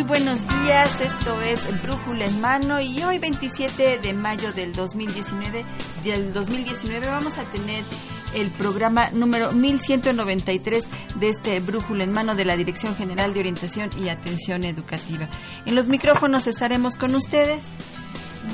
[0.00, 5.62] Muy buenos días, esto es Brújula en Mano y hoy 27 de mayo del 2019,
[6.02, 7.84] del 2019 vamos a tener
[8.32, 10.84] el programa número 1193
[11.16, 15.28] de este Brújula en Mano de la Dirección General de Orientación y Atención Educativa.
[15.66, 17.62] En los micrófonos estaremos con ustedes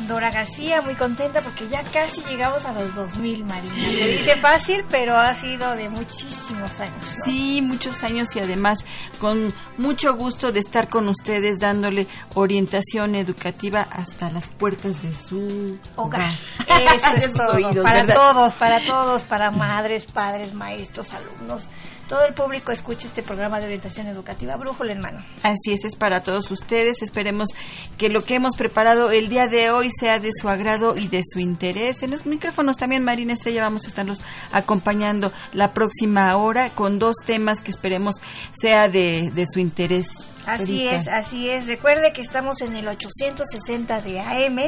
[0.09, 3.75] Dora García, muy contenta porque ya casi llegamos a los 2000, Marina.
[3.75, 7.05] Se dice fácil, pero ha sido de muchísimos años.
[7.25, 8.85] Sí, muchos años y además
[9.19, 15.79] con mucho gusto de estar con ustedes dándole orientación educativa hasta las puertas de su
[15.97, 16.33] hogar.
[16.69, 17.83] Eso es todo.
[17.83, 21.67] para todos, para todos, para madres, padres, maestros, alumnos
[22.09, 25.19] todo el público escuche este programa de orientación educativa Brújula en mano.
[25.43, 27.03] Así es, es para todos ustedes.
[27.03, 27.49] Esperemos
[27.99, 31.23] que lo que hemos preparado el día de hoy sea de su agrado y de
[31.25, 32.03] su interés.
[32.03, 34.21] En los micrófonos también, Marina Estrella, vamos a estarlos
[34.53, 38.17] acompañando la próxima hora con dos temas que esperemos
[38.61, 40.07] sea de, de su interés.
[40.47, 41.67] Así es, así es.
[41.67, 44.59] Recuerde que estamos en el 860 de AM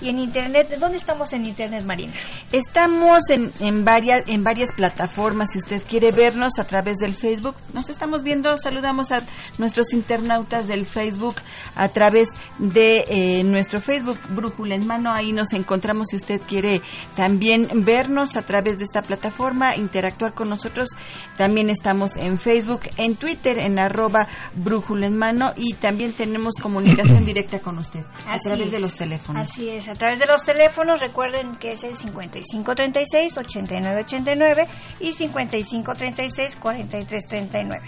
[0.00, 0.78] y en internet.
[0.80, 2.14] ¿Dónde estamos en internet, Marina?
[2.52, 5.50] Estamos en, en varias en varias plataformas.
[5.52, 8.56] Si usted quiere vernos a través del Facebook, nos estamos viendo.
[8.56, 9.22] Saludamos a
[9.58, 11.36] nuestros internautas del Facebook
[11.74, 15.12] a través de eh, nuestro Facebook Brújula en Mano.
[15.12, 16.08] Ahí nos encontramos.
[16.08, 16.80] Si usted quiere
[17.14, 20.88] también vernos a través de esta plataforma, interactuar con nosotros,
[21.36, 25.25] también estamos en Facebook, en Twitter, en arroba Brújula en Mano
[25.56, 29.42] y también tenemos comunicación directa con usted a través de los teléfonos.
[29.42, 34.66] Así es, a través de los teléfonos recuerden que es el 5536-8989
[35.00, 37.80] y 5536-4339.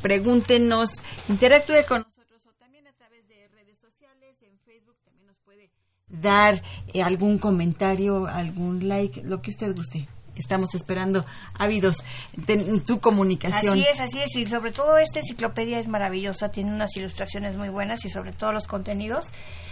[0.00, 0.90] pregúntenos,
[1.28, 5.68] interactúe con nosotros o también a través de redes sociales, en Facebook también nos puede
[6.08, 6.62] dar
[6.94, 11.24] eh, algún comentario, algún like, lo que usted guste estamos esperando
[11.58, 12.04] ávidos
[12.36, 13.78] de su comunicación.
[13.78, 17.68] Así es, así es, y sobre todo esta enciclopedia es maravillosa, tiene unas ilustraciones muy
[17.68, 19.26] buenas y sobre todo los contenidos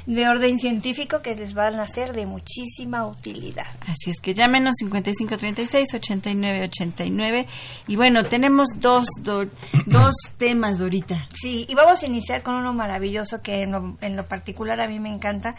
[0.07, 3.67] de orden científico que les van a ser de muchísima utilidad.
[3.87, 7.47] Así es que llámenos 5536-8989
[7.87, 11.29] y bueno, tenemos dos, dos temas ahorita.
[11.35, 15.11] Sí, y vamos a iniciar con uno maravilloso que en lo particular a mí me
[15.11, 15.55] encanta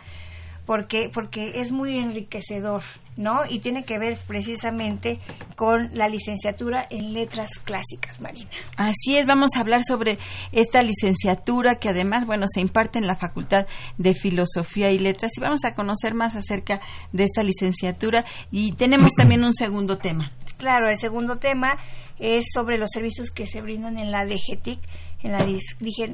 [0.65, 2.83] porque, porque es muy enriquecedor,
[3.17, 3.41] ¿no?
[3.49, 5.19] Y tiene que ver precisamente
[5.55, 8.49] con la licenciatura en letras clásicas, Marina.
[8.77, 10.17] Así es, vamos a hablar sobre
[10.51, 13.67] esta licenciatura que además, bueno, se imparte en la Facultad
[13.97, 16.79] de Filosofía y Letras y vamos a conocer más acerca
[17.11, 20.31] de esta licenciatura y tenemos también un segundo tema.
[20.57, 21.77] Claro, el segundo tema
[22.19, 24.79] es sobre los servicios que se brindan en la DGTIC,
[25.23, 25.45] en la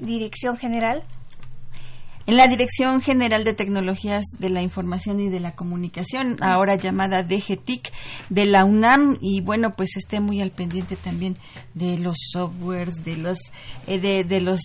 [0.01, 1.03] Dirección General
[2.27, 7.23] en la Dirección General de Tecnologías de la Información y de la Comunicación, ahora llamada
[7.23, 7.91] DGTIC
[8.29, 11.37] de la UNAM y bueno, pues esté muy al pendiente también
[11.73, 13.37] de los softwares, de los
[13.87, 14.59] eh, de, los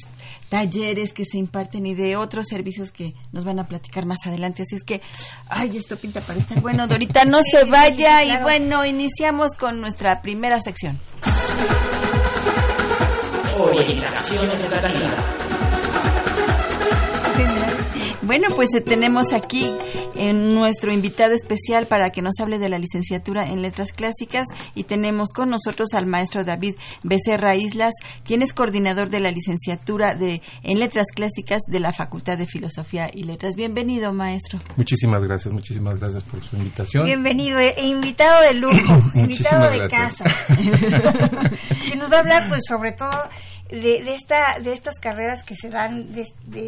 [0.48, 4.62] talleres que se imparten y de otros servicios que nos van a platicar más adelante.
[4.62, 5.00] Así es que,
[5.48, 6.88] ay, esto pinta para estar bueno.
[6.88, 10.98] Dorita, no se vaya y bueno, iniciamos con nuestra primera sección.
[13.56, 15.41] Orientación educativa.
[18.22, 19.68] Bueno, pues eh, tenemos aquí
[20.14, 24.46] en nuestro invitado especial para que nos hable de la licenciatura en Letras Clásicas
[24.76, 27.92] y tenemos con nosotros al maestro David Becerra Islas,
[28.24, 33.10] quien es coordinador de la licenciatura de en Letras Clásicas de la Facultad de Filosofía
[33.12, 33.56] y Letras.
[33.56, 34.60] Bienvenido, maestro.
[34.76, 37.06] Muchísimas gracias, muchísimas gracias por su invitación.
[37.06, 40.24] Bienvenido, eh, invitado de lujo, invitado de casa.
[41.92, 43.10] y nos va a hablar pues sobre todo
[43.80, 46.26] de, esta de estas carreras que se dan de,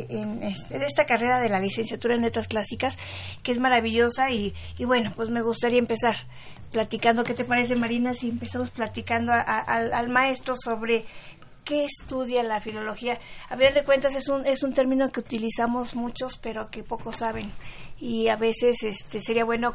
[0.09, 2.97] en, este, de, esta carrera de la licenciatura en letras clásicas
[3.43, 6.17] que es maravillosa y, y bueno pues me gustaría empezar
[6.73, 7.23] platicando.
[7.23, 11.05] Qué te parece Marina si empezamos platicando al, al maestro sobre
[11.65, 13.19] qué estudia la filología
[13.49, 17.17] a ver de cuentas es un es un término que utilizamos muchos pero que pocos
[17.17, 17.51] saben
[18.01, 19.73] y a veces este, sería bueno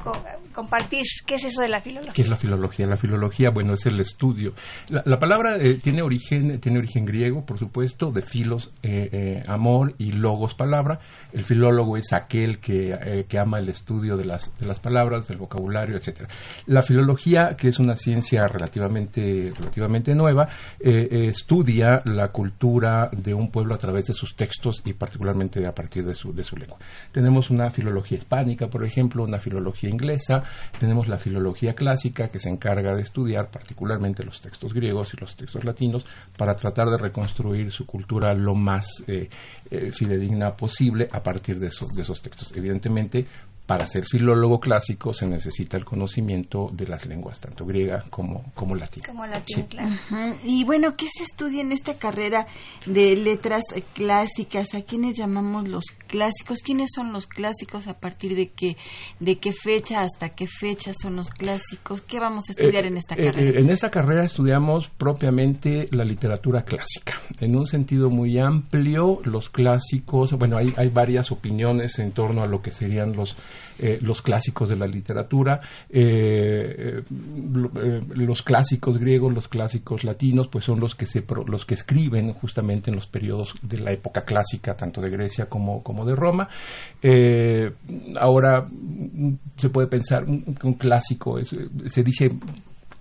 [0.53, 2.13] compartir qué es eso de la filología.
[2.13, 2.85] ¿Qué es la filología?
[2.85, 4.53] La filología, bueno, es el estudio.
[4.89, 9.95] La, palabra eh, tiene origen tiene origen griego, por supuesto, de filos, eh, eh, amor
[9.97, 10.99] y logos, palabra.
[11.31, 15.37] El filólogo es aquel que, que, ama el estudio de las, de las palabras, del
[15.37, 16.27] vocabulario, etcétera.
[16.65, 20.49] La filología, que es una ciencia relativamente, relativamente nueva,
[20.79, 26.05] estudia la cultura de un pueblo a través de sus textos y particularmente a partir
[26.05, 26.77] de su, de su lengua.
[27.11, 30.43] Tenemos una filología hispánica, por ejemplo, una filología inglesa,
[30.79, 35.35] tenemos la filología clásica que se encarga de estudiar particularmente los textos griegos y los
[35.35, 36.05] textos latinos
[36.37, 39.29] para tratar de reconstruir su cultura lo más eh,
[39.69, 42.51] eh, fidedigna posible a partir de esos textos.
[42.55, 43.25] Evidentemente,
[43.69, 48.73] para ser filólogo clásico se necesita el conocimiento de las lenguas, tanto griega como, como
[48.73, 49.05] latina.
[49.05, 49.91] Como latín, claro.
[50.43, 52.47] Y bueno, ¿qué se estudia en esta carrera
[52.87, 53.61] de letras
[53.93, 54.73] clásicas?
[54.73, 56.63] ¿A quiénes llamamos los clásicos?
[56.63, 57.87] ¿Quiénes son los clásicos?
[57.87, 58.75] ¿A partir de qué,
[59.19, 62.01] de qué fecha hasta qué fecha son los clásicos?
[62.01, 63.51] ¿Qué vamos a estudiar eh, en esta eh, carrera?
[63.51, 67.13] Eh, en esta carrera estudiamos propiamente la literatura clásica.
[67.39, 72.47] En un sentido muy amplio, los clásicos, bueno, hay, hay varias opiniones en torno a
[72.47, 73.37] lo que serían los
[73.79, 75.59] eh, los clásicos de la literatura,
[75.89, 81.75] eh, eh, los clásicos griegos, los clásicos latinos, pues son los que se los que
[81.75, 86.15] escriben justamente en los periodos de la época clásica, tanto de Grecia como, como de
[86.15, 86.49] Roma.
[88.19, 88.65] ahora
[89.57, 92.29] se puede pensar un, un clásico, se dice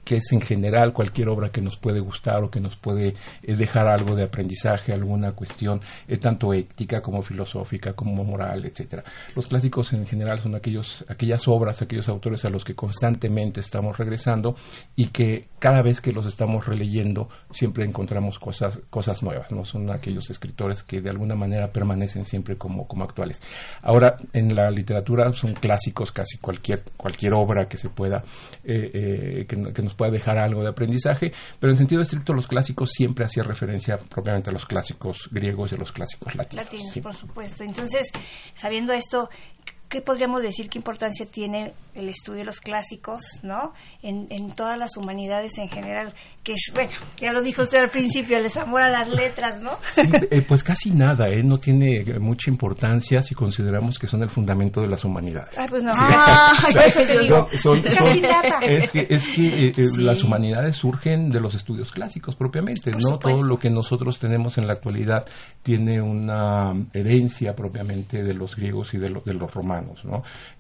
[0.09, 3.09] que es en general cualquier obra que nos puede gustar o que nos puede
[3.43, 9.05] eh, dejar algo de aprendizaje, alguna cuestión eh, tanto ética como filosófica como moral, etcétera.
[9.37, 13.99] Los clásicos en general son aquellos aquellas obras, aquellos autores a los que constantemente estamos
[13.99, 14.57] regresando
[14.97, 19.91] y que cada vez que los estamos releyendo siempre encontramos cosas cosas nuevas, no son
[19.91, 23.43] aquellos escritores que de alguna manera permanecen siempre como como actuales.
[23.83, 28.23] Ahora en la literatura son clásicos casi cualquier cualquier obra que se pueda
[28.65, 32.91] eh, que, que nos puede dejar algo de aprendizaje, pero en sentido estricto los clásicos
[32.91, 36.65] siempre hacía referencia propiamente a los clásicos griegos y a los clásicos latinos.
[36.65, 37.65] Latinos, por supuesto.
[37.65, 38.11] Entonces,
[38.55, 39.29] sabiendo esto,
[39.89, 43.73] ¿qué podríamos decir qué importancia tiene el estudio de los clásicos, ¿no?
[44.03, 46.13] En, en todas las humanidades en general,
[46.45, 49.73] que es, bueno, ya lo dijo usted al principio, el amor a las letras, ¿no?
[50.31, 51.43] Eh, pues casi nada, ¿eh?
[51.43, 55.59] No tiene mucha importancia si consideramos que son el fundamento de las humanidades.
[55.59, 55.93] Ah, pues no.
[55.95, 56.53] Ah,
[57.59, 57.83] son,
[58.63, 63.19] Es que, es que eh, eh, las humanidades surgen de los estudios clásicos propiamente, ¿no?
[63.19, 65.27] Todo lo que nosotros tenemos en la actualidad
[65.63, 69.78] tiene una herencia propiamente de los griegos y de, de los romanos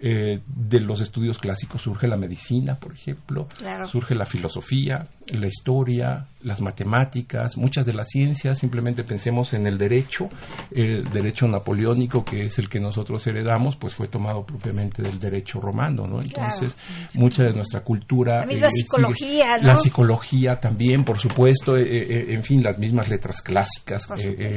[0.00, 3.48] eh, de los estudios clásicos surge la medicina, por ejemplo,
[3.90, 9.78] surge la filosofía, la historia, las matemáticas, muchas de las ciencias, simplemente pensemos en el
[9.78, 10.28] derecho,
[10.70, 15.60] el derecho napoleónico que es el que nosotros heredamos, pues fue tomado propiamente del derecho
[15.60, 16.20] romano, ¿no?
[16.22, 16.76] Entonces,
[17.14, 18.46] mucha de nuestra cultura...
[18.46, 24.08] La eh, psicología, La psicología también, por supuesto, eh, en fin, las mismas letras clásicas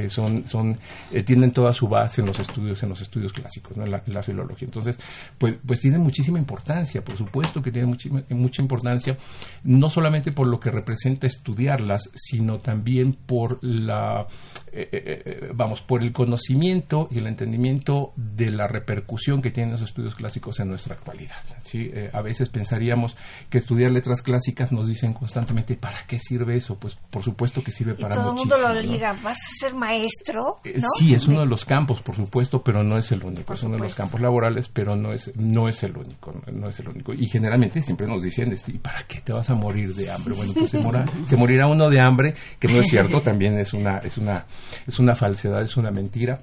[0.10, 0.78] son, son
[1.26, 3.86] tienen toda su base en los estudios, en los estudios clásicos, ¿no?
[3.86, 4.98] la, la filología entonces,
[5.38, 7.96] pues, pues tiene muchísima importancia, por supuesto que tiene
[8.30, 9.18] mucha importancia,
[9.64, 14.28] no solamente por lo que representa estudiarlas, sino también por la,
[14.74, 19.74] eh, eh, eh, vamos, por el conocimiento y el entendimiento de la repercusión que tienen
[19.74, 21.36] los estudios clásicos en nuestra actualidad.
[21.64, 21.92] ¿sí?
[22.14, 23.16] a veces pensaríamos
[23.50, 26.76] que estudiar letras clásicas nos dicen constantemente, ¿para qué sirve eso?
[26.76, 28.24] Pues por supuesto que sirve para todo.
[28.24, 30.60] Todo el mundo lo diga, ¿vas a ser maestro?
[30.98, 33.76] Sí, es uno de los campos, por supuesto, pero no es el único, es uno
[33.76, 37.14] de los campos laborales, pero no es, no es el único, no, es el único.
[37.14, 40.34] Y generalmente siempre nos dicen, este, ¿y para qué te vas a morir de hambre?
[40.36, 40.82] Bueno, pues se,
[41.26, 44.46] se morirá uno de hambre, que no es cierto, también es una, es una,
[44.88, 46.42] es una falsedad, es una mentira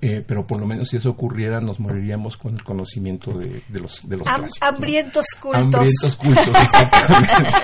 [0.00, 3.80] eh, pero por lo menos si eso ocurriera nos moriríamos con el conocimiento de, de
[3.80, 4.66] los de los clásicos, ¿no?
[4.68, 5.74] hambrientos cultos.
[5.74, 7.56] Hambrientos cultos, exactamente.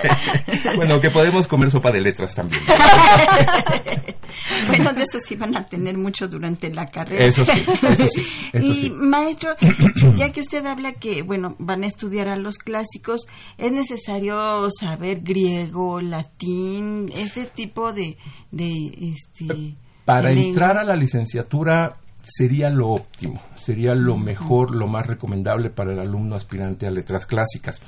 [0.76, 2.60] bueno, que podemos comer sopa de letras también.
[4.66, 7.24] bueno, de eso sí van a tener mucho durante la carrera.
[7.24, 8.90] Eso sí, eso sí, eso y sí.
[8.90, 9.54] maestro,
[10.16, 15.20] ya que usted habla que, bueno, van a estudiar a los clásicos, ¿es necesario saber
[15.20, 18.16] griego, latín, este tipo de...
[18.50, 25.06] de este, Para entrar a la licenciatura sería lo óptimo, sería lo mejor, lo más
[25.06, 27.80] recomendable para el alumno aspirante a letras clásicas.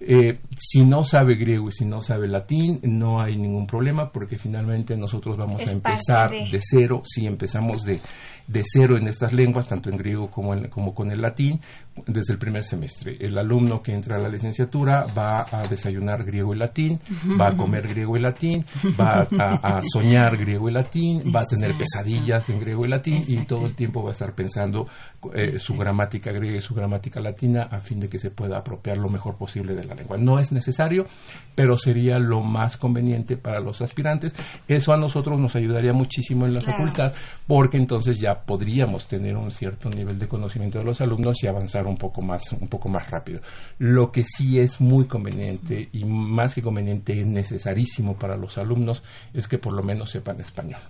[0.00, 4.38] Eh, si no sabe griego y si no sabe latín, no hay ningún problema porque
[4.38, 8.00] finalmente nosotros vamos Es a empezar de cero, si empezamos de,
[8.46, 11.60] de cero en estas lenguas, tanto en griego como, en- como con el latín,
[12.06, 13.16] desde el primer semestre.
[13.20, 17.00] El alumno que entra a la licenciatura va a desayunar griego y latín,
[17.40, 18.64] va a comer griego y latín,
[19.00, 23.24] va a, a soñar griego y latín, va a tener pesadillas en griego y latín
[23.26, 24.88] y todo el tiempo va a estar pensando
[25.34, 28.98] eh, su gramática griega y su gramática latina a fin de que se pueda apropiar
[28.98, 30.16] lo mejor posible de la lengua.
[30.18, 31.06] No es necesario,
[31.54, 34.34] pero sería lo más conveniente para los aspirantes.
[34.68, 36.78] Eso a nosotros nos ayudaría muchísimo en la Claro.
[36.78, 37.12] facultad
[37.46, 41.86] porque entonces ya podríamos tener un cierto nivel de conocimiento de los alumnos y avanzar
[41.86, 43.40] un poco más un poco más rápido.
[43.78, 49.02] Lo que sí es muy conveniente y más que conveniente es necesarísimo para los alumnos
[49.32, 50.80] es que por lo menos sepan español.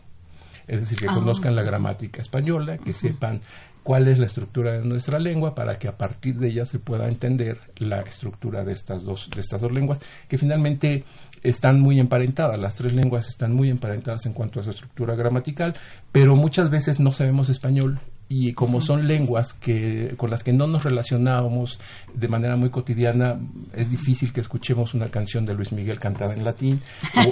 [0.66, 1.14] Es decir, que Ah.
[1.14, 3.40] conozcan la gramática española, que sepan
[3.84, 7.06] cuál es la estructura de nuestra lengua para que a partir de ella se pueda
[7.06, 11.04] entender la estructura de estas dos de estas dos lenguas que finalmente
[11.42, 12.58] están muy emparentadas.
[12.58, 15.74] Las tres lenguas están muy emparentadas en cuanto a su estructura gramatical
[16.10, 20.66] pero muchas veces no sabemos español y como son lenguas que con las que no
[20.66, 21.78] nos relacionábamos
[22.14, 23.38] de manera muy cotidiana
[23.74, 26.80] es difícil que escuchemos una canción de Luis Miguel cantada en latín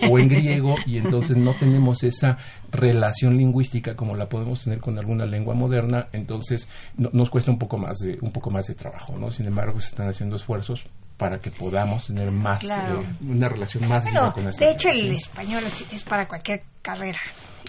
[0.05, 2.37] o, o en griego y entonces no tenemos esa
[2.71, 7.59] relación lingüística como la podemos tener con alguna lengua moderna entonces no- nos cuesta un
[7.59, 10.85] poco más de un poco más de trabajo no sin embargo se están haciendo esfuerzos
[11.23, 13.01] para que podamos tener más Claro.
[13.01, 15.17] eh, una relación más Bueno, viva con de hecho el ¿sí?
[15.17, 17.19] español es, es para cualquier carrera.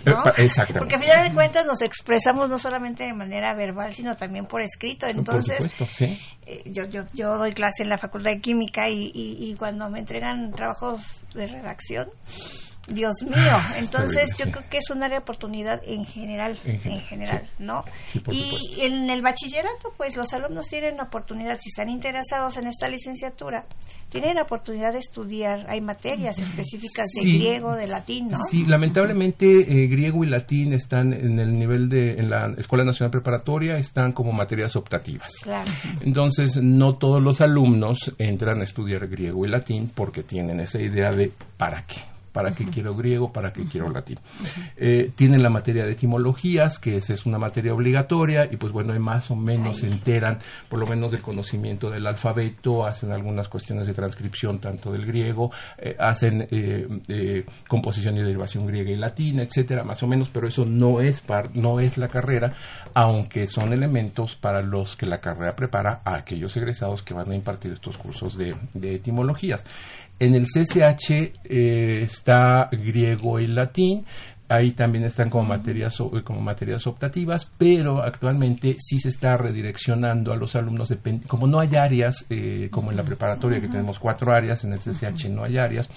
[0.05, 0.23] Eh, ¿no?
[0.23, 0.79] pa- exactamente.
[0.79, 4.61] Porque a final de cuentas nos expresamos no solamente de manera verbal, sino también por
[4.61, 5.07] escrito.
[5.07, 8.89] Entonces, por supuesto sí eh, yo, yo, yo doy clase en la Facultad de Química
[8.89, 11.01] y, y, y cuando me entregan trabajos
[11.33, 12.09] de redacción,
[12.87, 14.51] Dios mío, entonces yo sí.
[14.51, 17.63] creo que es un área de oportunidad en general, En en general, sí.
[17.63, 17.83] ¿no?
[18.07, 18.81] Sí, y supuesto.
[18.81, 23.65] en el bachillerato, pues los alumnos tienen oportunidad, si están interesados en esta licenciatura,
[24.09, 28.37] tienen oportunidad de estudiar, hay materias específicas de griego, de latín, ¿no?
[28.43, 33.11] Sí, lamentablemente eh, griego y latín están en el nivel de, en la Escuela Nacional
[33.11, 35.31] Preparatoria, están como materias optativas.
[35.41, 35.71] Claro.
[36.01, 41.11] Entonces, no todos los alumnos entran a estudiar griego y latín porque tienen esa idea
[41.11, 42.12] de ¿para qué?
[42.33, 43.31] ¿Para qué quiero griego?
[43.31, 44.19] ¿Para qué quiero latín?
[44.75, 48.93] Eh, tienen la materia de etimologías, que esa es una materia obligatoria, y pues bueno,
[48.99, 53.87] más o menos se enteran, por lo menos del conocimiento del alfabeto, hacen algunas cuestiones
[53.87, 59.43] de transcripción tanto del griego, eh, hacen eh, eh, composición y derivación griega y latina,
[59.43, 62.53] etcétera, más o menos, pero eso no es, par- no es la carrera,
[62.93, 67.35] aunque son elementos para los que la carrera prepara a aquellos egresados que van a
[67.35, 69.65] impartir estos cursos de, etimologías.
[70.19, 74.05] En el CCH eh, está griego y latín.
[74.53, 80.35] Ahí también están como materias, como materias optativas, pero actualmente sí se está redireccionando a
[80.35, 80.93] los alumnos,
[81.27, 84.79] como no hay áreas, eh, como en la preparatoria que tenemos cuatro áreas, en el
[84.79, 85.89] CCH no hay áreas,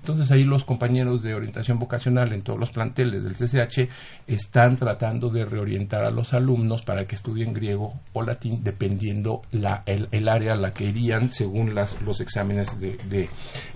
[0.00, 3.88] entonces ahí los compañeros de orientación vocacional en todos los planteles del CCH
[4.26, 9.82] están tratando de reorientar a los alumnos para que estudien griego o latín dependiendo la,
[9.86, 13.28] el, el área a la que irían según las, los exámenes de, de, eh,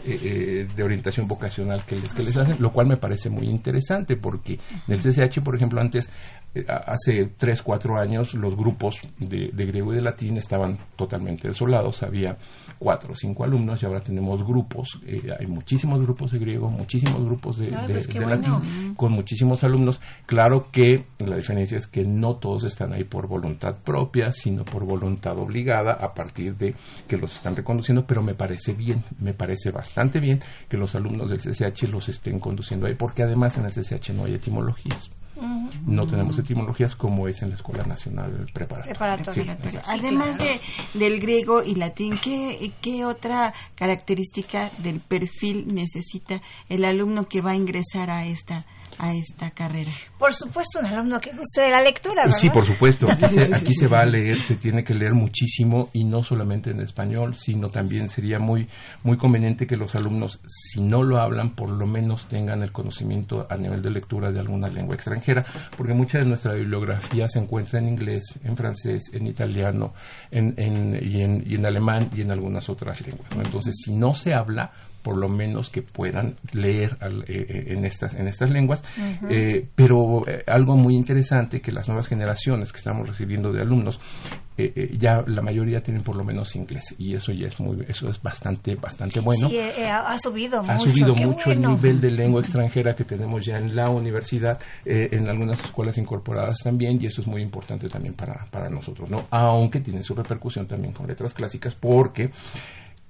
[0.07, 4.17] eh, de orientación vocacional que les, que les hacen, lo cual me parece muy interesante
[4.25, 6.09] porque en el CCH, por ejemplo, antes,
[6.54, 11.49] eh, hace 3, 4 años, los grupos de, de griego y de latín estaban totalmente
[11.49, 12.38] desolados, había
[12.85, 17.25] cuatro o cinco alumnos y ahora tenemos grupos, eh, hay muchísimos grupos de griego, muchísimos
[17.25, 18.29] grupos de, Ah, de- pues bueno.
[18.29, 18.53] latín,
[18.95, 20.03] con muchísimos alumnos.
[20.26, 24.85] Claro que la diferencia es que no todos están ahí por voluntad propia, sino por
[24.85, 26.75] voluntad obligada a partir de
[27.09, 31.31] que los están reconduciendo, pero me parece bien, me parece bastante bien que los alumnos
[31.31, 35.11] del CCH los estén conduciendo ahí, porque además en el CCH no hay etimologías.
[35.87, 38.95] No tenemos etimologías como es en la Escuela Nacional Preparatoria.
[38.95, 39.59] Preparatoria.
[39.61, 39.91] Sí, exacto.
[39.91, 40.61] Además de,
[40.95, 47.53] del griego y latín, ¿qué, ¿qué otra característica del perfil necesita el alumno que va
[47.53, 48.64] a ingresar a esta
[48.99, 49.91] a esta carrera?
[50.19, 52.39] Por supuesto, un alumno que guste de la lectura, ¿verdad?
[52.39, 53.07] Sí, por supuesto.
[53.11, 56.71] Aquí, se, aquí se va a leer, se tiene que leer muchísimo y no solamente
[56.71, 58.69] en español, sino también sería muy,
[59.03, 63.47] muy conveniente que los alumnos, si no lo hablan, por lo menos tengan el conocimiento
[63.51, 65.45] a nivel de lectura de alguna lengua extranjera,
[65.77, 69.95] porque mucha de nuestra bibliografía se encuentra en inglés, en francés, en italiano
[70.31, 73.35] en, en, y, en, y en alemán y en algunas otras lenguas.
[73.35, 73.43] ¿no?
[73.43, 74.73] Entonces, si no se habla,
[75.05, 78.83] por lo menos que puedan leer al, eh, eh, en estas en estas lenguas
[79.29, 84.01] eh, pero eh, algo muy interesante que las nuevas generaciones que estamos recibiendo de alumnos
[84.99, 88.23] ya la mayoría tienen por lo menos inglés y eso ya es muy eso es
[88.23, 90.73] bastante bastante bueno Sí, ha, ha subido mucho.
[90.73, 95.29] ha subido mucho el nivel de lengua extranjera que tenemos ya en la universidad, en
[95.29, 99.27] algunas escuelas incorporadas también, y eso es muy importante también para, para nosotros, ¿no?
[99.31, 102.31] Aunque tiene su repercusión también con letras clásicas, porque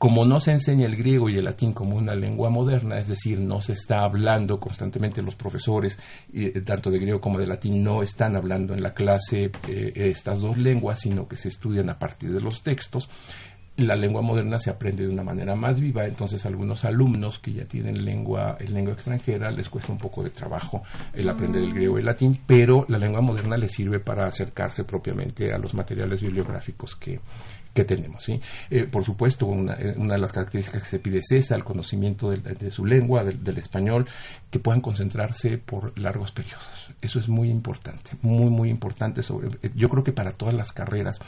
[0.05, 3.41] como no se enseña el griego y el latín como una lengua moderna, es decir,
[3.41, 5.99] no se está hablando constantemente los profesores,
[6.31, 10.43] eh, tanto de griego como de latín, no están hablando en la clase eh, estas
[10.43, 13.09] dos lenguas, sino que se estudian a partir de los textos.
[13.79, 17.65] La lengua moderna se aprende de una manera más viva, entonces algunos alumnos que ya
[17.65, 20.83] tienen lengua, en lengua extranjera les cuesta un poco de trabajo
[21.15, 24.85] el aprender el griego y el latín, pero la lengua moderna les sirve para acercarse
[24.85, 27.21] propiamente a los materiales bibliográficos que,
[27.75, 28.23] que tenemos.
[28.23, 28.41] ¿sí?
[28.71, 31.65] Eh, por supuesto, una, eh, una de las características que se pide es esa, el
[31.65, 34.07] conocimiento de, de su lengua, del, español,
[34.51, 36.91] que puedan concentrarse por largos periodos.
[37.03, 39.21] Eso es muy importante, muy, muy importante.
[39.21, 41.19] Eh, yo creo que para todas las carreras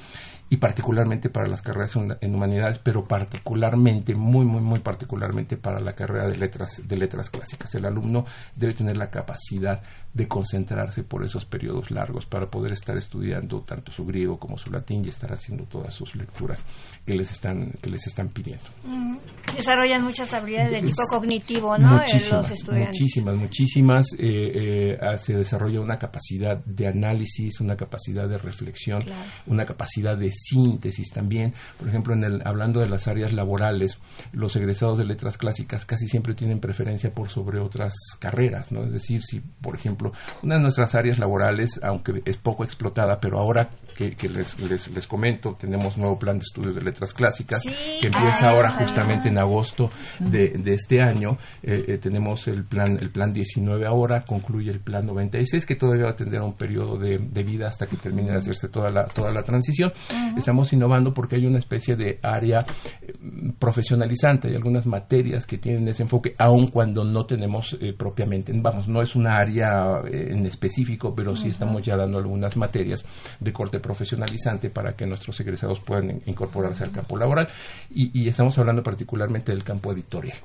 [0.48, 5.80] y particularmente para las carreras en, en humanidades, pero particularmente, muy, muy, muy particularmente para
[5.80, 7.74] la carrera de letras, de letras clásicas.
[7.74, 8.24] El alumno
[8.54, 9.82] debe tener la capacidad
[10.16, 14.70] de concentrarse por esos periodos largos para poder estar estudiando tanto su griego como su
[14.70, 16.64] latín y estar haciendo todas sus lecturas
[17.04, 18.64] que les están, que les están pidiendo.
[18.84, 19.16] Mm,
[19.56, 21.92] Desarrollan muchas habilidades de tipo cognitivo, ¿no?
[21.98, 23.00] Muchísimas, los estudiantes.
[23.00, 24.06] muchísimas, muchísimas.
[24.18, 29.20] eh, eh, se desarrolla una capacidad de análisis, una capacidad de reflexión, Claro.
[29.46, 31.52] una capacidad de síntesis también.
[31.78, 33.98] Por ejemplo, en el, hablando de las áreas laborales,
[34.32, 38.84] los egresados de letras clásicas casi siempre tienen preferencia por sobre otras carreras, ¿no?
[38.84, 40.05] Es decir, si, por ejemplo,
[40.42, 44.94] una de nuestras áreas laborales, aunque es poco explotada, pero ahora que, que les, les,
[44.94, 47.70] les comento, tenemos nuevo plan de estudios de letras clásicas Sí,
[48.00, 51.36] que empieza ah, ahora justamente en agosto de, de este año.
[51.62, 56.06] Eh, eh, tenemos el plan el plan 19 ahora, concluye el plan 96 que todavía
[56.06, 59.04] va a tener un periodo de, de vida hasta que termine de hacerse toda la
[59.06, 59.92] toda la transición.
[60.36, 62.58] Estamos innovando porque hay una especie de área
[63.02, 63.12] eh,
[63.58, 69.00] profesionalizante, hay algunas materias que tienen ese enfoque, aun cuando no tenemos propiamente, vamos, no
[69.02, 73.04] es una área eh, en específico, pero sí estamos ya dando algunas materias
[73.40, 77.48] de corte profesionalizante para que nuestros egresados puedan in- incorporarse al campo laboral.
[77.90, 80.36] Y, y estamos hablando particularmente del campo editorial.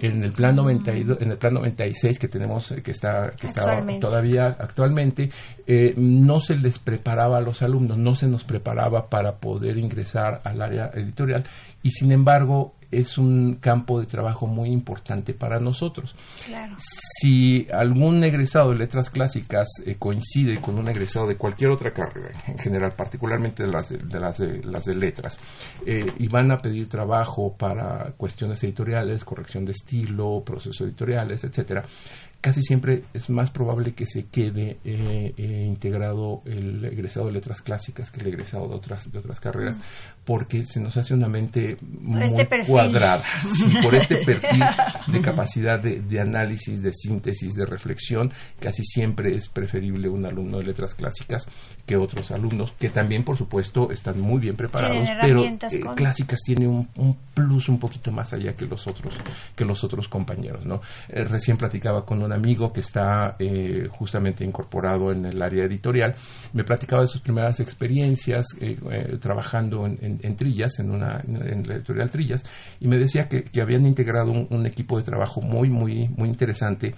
[0.00, 3.62] En el plan 92, en el plan 96 que tenemos eh, que está que está
[3.62, 4.00] Actualmente.
[4.06, 5.30] todavía actualmente
[5.66, 10.40] eh, no se les preparaba a los alumnos, no se nos preparaba para poder ingresar
[10.44, 11.44] al área editorial.
[11.82, 16.14] Y sin embargo es un campo de trabajo muy importante para nosotros.
[16.46, 16.76] Claro.
[16.78, 22.30] Si algún egresado de letras clásicas eh, coincide con un egresado de cualquier otra carrera,
[22.46, 25.38] en general, particularmente de las de, de las, de, las de letras,
[25.86, 31.84] eh, y van a pedir trabajo para cuestiones editoriales, corrección de estilo, procesos editoriales, etcétera,
[32.42, 37.62] casi siempre es más probable que se quede eh, eh, integrado el egresado de letras
[37.62, 39.78] clásicas que el egresado de otras de otras carreras
[40.24, 43.22] porque se nos hace una mente muy este cuadrada.
[43.48, 44.62] Sí, por este perfil
[45.06, 50.58] de capacidad de, de análisis de síntesis de reflexión casi siempre es preferible un alumno
[50.58, 51.46] de letras clásicas
[51.86, 56.40] que otros alumnos que también por supuesto están muy bien preparados pero eh, con- clásicas
[56.44, 59.14] tiene un, un plus un poquito más allá que los otros
[59.54, 65.12] que los otros compañeros no Eh, recién platicaba con amigo que está eh, justamente incorporado
[65.12, 66.14] en el área editorial
[66.52, 71.76] me platicaba de sus primeras experiencias eh, eh, trabajando en, Trillas en una en la
[71.76, 72.44] editorial Trillas
[72.80, 76.28] y me decía que, que habían integrado un, un equipo de trabajo muy muy muy
[76.28, 76.94] interesante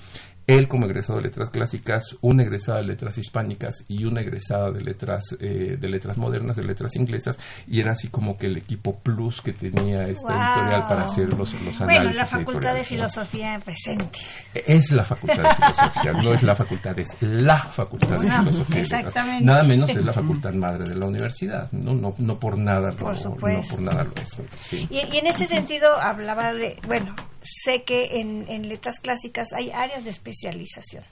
[0.47, 4.83] él como egresado de letras clásicas, una egresada de letras hispánicas y una egresada de
[4.83, 8.99] letras eh, de letras modernas, de letras inglesas, y era así como que el equipo
[8.99, 10.43] plus que tenía esta Wow.
[10.65, 11.85] editorial para hacer los, los análisis.
[11.87, 12.85] Bueno, la Facultad de.
[12.85, 14.19] Filosofía presente.
[14.55, 18.81] Es la facultad de filosofía, no es la facultad, es la facultad de filosofía.
[18.81, 19.45] exactamente.
[19.45, 23.17] Nada menos es la facultad madre de la universidad, no, no, no por nada Por
[23.17, 24.37] lo, no por nada lo es.
[24.61, 24.87] sí.
[24.91, 29.71] Y, y en ese sentido hablaba de, bueno, sé que en, en letras clásicas hay
[29.71, 31.05] áreas de especialización.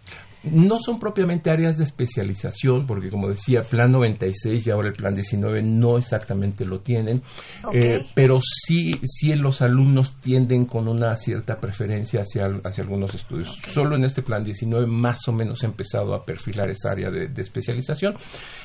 [0.44, 5.14] No son propiamente áreas de especialización, porque como decía, Plan 96 y ahora el Plan
[5.14, 7.22] 19 no exactamente lo tienen,
[7.72, 13.56] eh, pero sí, sí los alumnos tienden con una cierta preferencia hacia, hacia algunos estudios.
[13.68, 17.28] Solo en este Plan 19 más o menos he empezado a perfilar esa área de,
[17.28, 18.16] de especialización.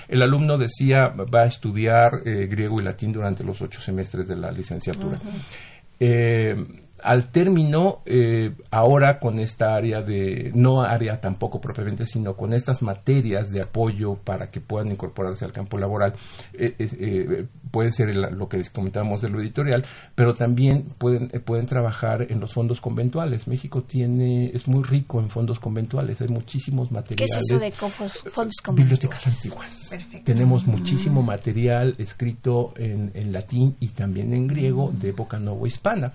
[0.08, 4.36] El alumno decía va a estudiar eh, griego y latín durante los ocho semestres de
[4.36, 5.20] la licenciatura.
[6.00, 6.56] Eh,
[7.08, 12.82] al término, eh, ahora con esta área de, no área tampoco propiamente, sino con estas
[12.82, 16.16] materias de apoyo para que puedan incorporarse al campo laboral,
[16.52, 21.66] eh, eh, puede ser lo que comentábamos de lo editorial, pero también pueden, eh, pueden
[21.66, 23.48] trabajar en los fondos conventuales.
[23.48, 27.36] México tiene, es muy rico en fondos conventuales, hay muchísimos ¿Qué materiales.
[27.36, 28.22] es eso de fondos
[28.74, 29.28] Bibliotecas conventuales?
[29.28, 29.88] antiguas.
[29.90, 30.24] Perfecto.
[30.24, 36.12] Tenemos muchísimo material escrito en, en latín y también en griego de época novohispana.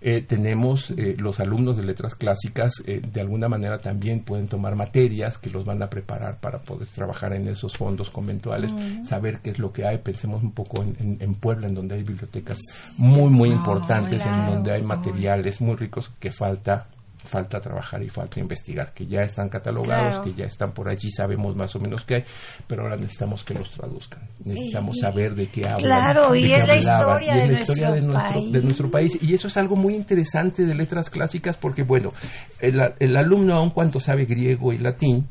[0.00, 4.76] Eh, tenemos eh, los alumnos de letras clásicas, eh, de alguna manera también pueden tomar
[4.76, 9.50] materias que los van a preparar para poder trabajar en esos fondos conventuales, saber qué
[9.50, 9.98] es lo que hay.
[9.98, 12.58] Pensemos un poco en, en- en Puebla, en donde hay bibliotecas
[12.96, 14.52] muy, muy importantes, en claro.
[14.54, 16.86] donde hay materiales muy ricos que falta
[17.24, 20.22] falta trabajar y falta investigar, que ya están catalogados, Claro.
[20.22, 22.24] que ya están por allí, sabemos más o menos qué hay,
[22.68, 24.20] pero ahora necesitamos que los traduzcan.
[24.44, 25.80] Necesitamos Y- saber de qué hablan.
[25.80, 28.12] Claro, de y qué es la hablaban, historia y es de la historia de nuestro
[28.12, 28.62] nuestro, de país.
[28.64, 29.18] nuestro país.
[29.22, 32.12] Y eso es algo muy interesante de letras clásicas porque, bueno,
[32.60, 35.26] el, el alumno, aun cuando sabe griego y latín,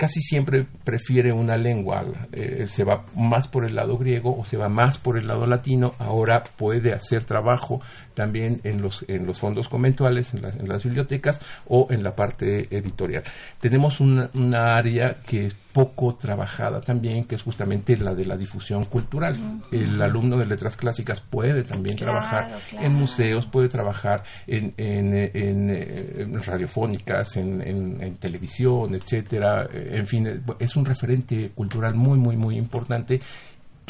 [0.00, 4.56] casi siempre prefiere una lengua, eh, se va más por el lado griego o se
[4.56, 7.82] va más por el lado latino, ahora puede hacer trabajo
[8.14, 12.16] también en los, en los fondos conventuales, en, las- en las bibliotecas o en la
[12.16, 13.24] parte editorial.
[13.60, 18.36] Tenemos una, una área que es poco trabajada también, que es justamente la de la
[18.36, 19.36] difusión cultural.
[19.70, 22.86] El alumno de letras clásicas puede también Claro, trabajar claro.
[22.86, 29.68] en museos, puede trabajar en, en, eh, en, radiofónicas, en, en- en televisión, etcétera.
[29.72, 33.20] Eh, En fin, es un referente cultural muy, muy, muy importante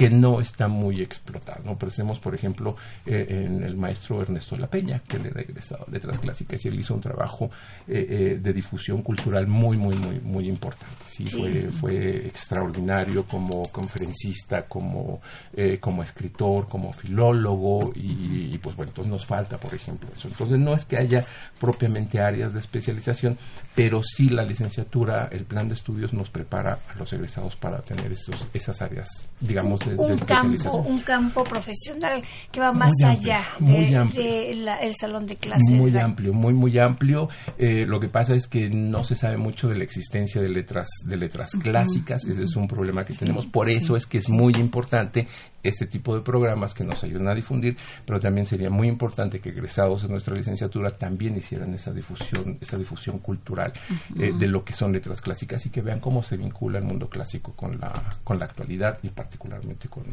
[0.00, 1.62] que no está muy explotado.
[1.62, 1.76] ¿no?
[1.76, 5.90] Pensemos, por ejemplo, eh, en el maestro Ernesto La Peña, que le ha regresado a
[5.90, 7.50] letras clásicas y él hizo un trabajo
[7.86, 11.04] eh, eh, de difusión cultural muy, muy, muy, muy importante.
[11.04, 15.20] Sí, Fue, fue extraordinario como conferencista, como,
[15.52, 20.28] eh, como escritor, como filólogo y, y, pues bueno, entonces nos falta, por ejemplo, eso.
[20.28, 21.26] Entonces no es que haya
[21.60, 23.36] propiamente áreas de especialización,
[23.74, 28.12] pero sí la licenciatura, el plan de estudios nos prepara a los egresados para tener
[28.12, 29.08] esos, esas áreas,
[29.40, 33.96] digamos, de, de un campo, un campo profesional que va más Muy allá muy de,
[33.96, 34.22] amplio.
[34.22, 35.70] de la- el salón de clases.
[35.70, 37.28] Muy amplio, muy muy amplio.
[37.58, 40.88] Eh, lo que pasa es que no se sabe mucho de la existencia de letras
[41.06, 42.24] de letras clásicas.
[42.24, 43.46] Ese es un problema que tenemos.
[43.46, 45.26] Por eso es que es muy importante
[45.62, 49.50] este tipo de programas que nos ayudan a difundir, pero también sería muy importante que
[49.50, 53.72] egresados de nuestra licenciatura también hicieran esa difusión, esa difusión cultural
[54.18, 57.08] eh, de lo que son letras clásicas y que vean cómo se vincula el mundo
[57.08, 57.90] clásico con la
[58.24, 60.04] con la actualidad y particularmente con,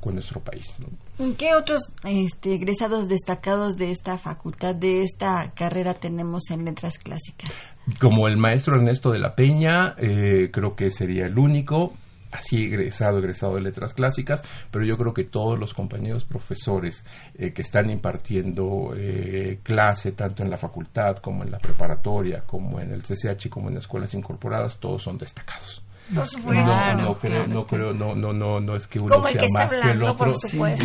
[0.00, 0.74] con nuestro país.
[0.78, 1.34] ¿no?
[1.36, 7.52] ¿Qué otros este, egresados destacados de esta facultad, de esta carrera tenemos en letras clásicas?
[8.00, 11.92] Como el maestro Ernesto de la Peña, eh, creo que sería el único,
[12.36, 17.52] así egresado, egresado de letras clásicas, pero yo creo que todos los compañeros profesores eh,
[17.52, 22.92] que están impartiendo eh, clase, tanto en la facultad como en la preparatoria, como en
[22.92, 25.82] el CCH, como en escuelas incorporadas, todos son destacados.
[26.06, 26.72] Por No, supuesto.
[26.98, 29.90] no creo, no creo, no, no, no, no es que uno sea que más que
[29.90, 30.32] el otro.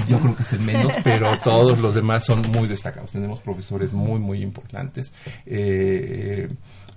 [0.08, 3.12] Yo creo que es el menos, pero todos los demás son muy destacados.
[3.12, 5.12] Tenemos profesores muy, muy importantes,
[5.46, 6.50] eh,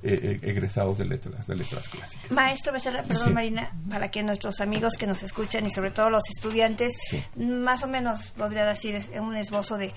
[0.05, 2.31] eh, egresados de letras, de letras clásicas.
[2.31, 3.33] Maestro Becerra, perdón Sí.
[3.33, 7.23] Marina, para que nuestros amigos que nos escuchan y sobre todo los estudiantes, Sí.
[7.39, 9.93] más o menos podría decir un esbozo de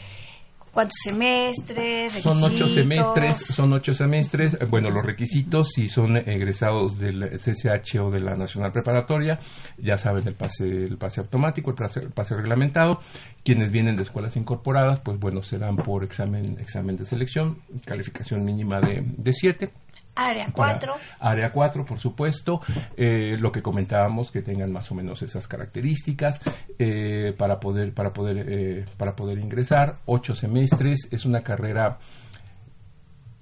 [0.71, 4.53] cuántos semestres, Son ocho semestres, son ocho semestres.
[4.55, 9.39] Eh, Bueno, los requisitos, si son egresados del CCH o de la Nacional Preparatoria,
[9.79, 12.99] ya saben el pase, el pase automático, el pase, el pase reglamentado.
[13.43, 18.79] Quienes vienen de escuelas incorporadas, pues bueno, serán por examen, examen de selección, calificación mínima
[18.79, 19.69] de, de siete.
[20.17, 20.95] Área Para 4.
[21.19, 22.59] Área 4, por supuesto.
[22.97, 26.39] Eh, lo que comentábamos, que tengan más o menos esas características
[26.79, 29.95] eh, para poder, para poder, eh, para poder ingresar.
[30.05, 31.07] Ocho semestres.
[31.11, 31.99] Es una carrera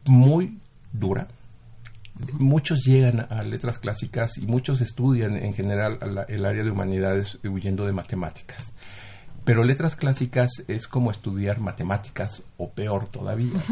[0.06, 0.60] muy
[0.92, 1.28] dura.
[2.40, 7.38] Muchos llegan a letras clásicas y muchos estudian en general la- el área de humanidades
[7.44, 8.72] huyendo de matemáticas.
[9.46, 13.64] Pero letras clásicas es como estudiar matemáticas o peor todavía.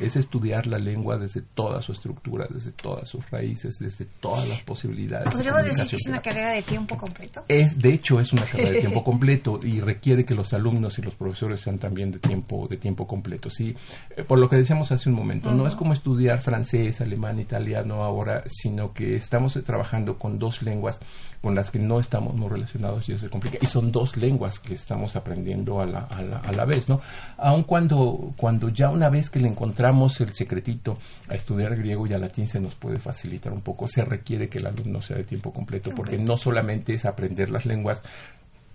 [0.00, 4.60] Es, estudiar la lengua desde toda su estructura, desde todas sus raíces, desde todas las
[4.62, 5.30] posibilidades.
[5.30, 7.44] ¿Podríamos decir que es una carrera de tiempo completo?
[7.46, 11.02] Es, de hecho, es una carrera de tiempo completo y requiere que los alumnos y
[11.02, 13.50] los profesores sean también de tiempo, de tiempo completo.
[13.50, 13.76] Sí,
[14.16, 18.02] eh, por lo que decíamos hace un momento, no es como estudiar francés, alemán, italiano
[18.02, 21.00] ahora, sino que estamos trabajando con dos lenguas
[21.44, 23.58] con las que no estamos muy relacionados y eso se complica.
[23.60, 27.00] Y son dos lenguas que estamos aprendiendo a la, a la, a la vez, ¿no?
[27.36, 30.98] Aun cuando, cuando ya una vez que le encontramos el secretito
[31.28, 34.58] a estudiar griego y a latín se nos puede facilitar un poco, se requiere que
[34.58, 38.02] el alumno sea de tiempo completo, porque no solamente es aprender las lenguas,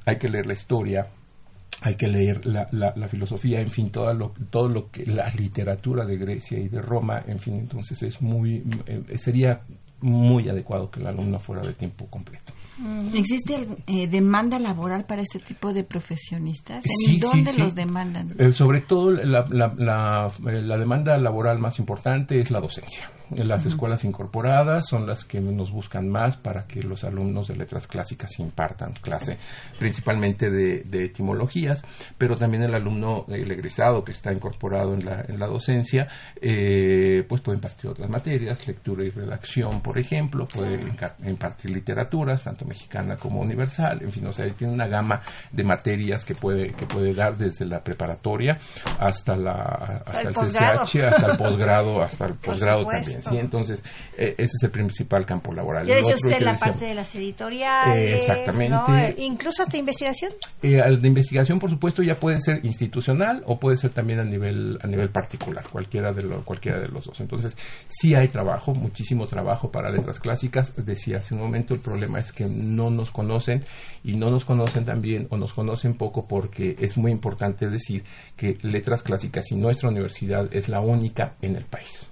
[0.06, 1.08] hay que leer la historia,
[1.82, 6.06] hay que leer la, la, filosofía, en fin, todo lo, todo lo que la literatura
[6.06, 9.62] de Grecia y de Roma, en fin, entonces es muy, eh, sería
[10.01, 12.53] muy adecuado que el alumno fuera de tiempo completo.
[13.13, 16.83] ¿Existe eh, demanda laboral para este tipo de profesionistas?
[17.07, 18.33] ¿En dónde los demandan?
[18.38, 23.09] Eh, sobre todo la, la, la demanda laboral más importante es la docencia.
[23.31, 27.87] Las escuelas incorporadas son las que nos buscan más para que los alumnos de letras
[27.87, 29.37] clásicas impartan clase,
[29.77, 31.83] principalmente de, etimologías,
[32.17, 36.07] pero también el alumno, el egresado que está incorporado en la, en la docencia,
[36.41, 40.79] eh, pues puede impartir otras materias, lectura y redacción, por ejemplo, puede
[41.23, 46.25] impartir literaturas, tanto mexicana como universal, en fin, o sea, tiene una gama de materias
[46.25, 48.57] que puede, que puede dar desde la preparatoria
[48.99, 53.18] hasta la hasta el, CCH, hasta el posgrado, hasta el posgrado también.
[53.21, 53.38] ¿Sí?
[53.38, 53.84] Entonces,
[54.17, 55.88] eh, ese es el principal campo laboral.
[55.88, 58.21] Ya decía usted la parte de las editoriales.
[58.21, 59.15] exactamente.
[59.17, 60.32] Incluso hasta investigación.
[60.62, 64.77] Eh, de investigación, por supuesto, ya puede ser institucional o puede ser también a nivel
[64.82, 67.19] a nivel particular, cualquiera de, lo, cualquiera de los dos.
[67.19, 70.73] Entonces, sí hay trabajo, muchísimo trabajo para letras clásicas.
[70.75, 73.63] Decía hace un momento, el problema es que no nos conocen
[74.03, 78.03] y no nos conocen también o nos conocen poco porque es muy importante decir
[78.36, 82.08] que letras clásicas y nuestra universidad es la única en el país.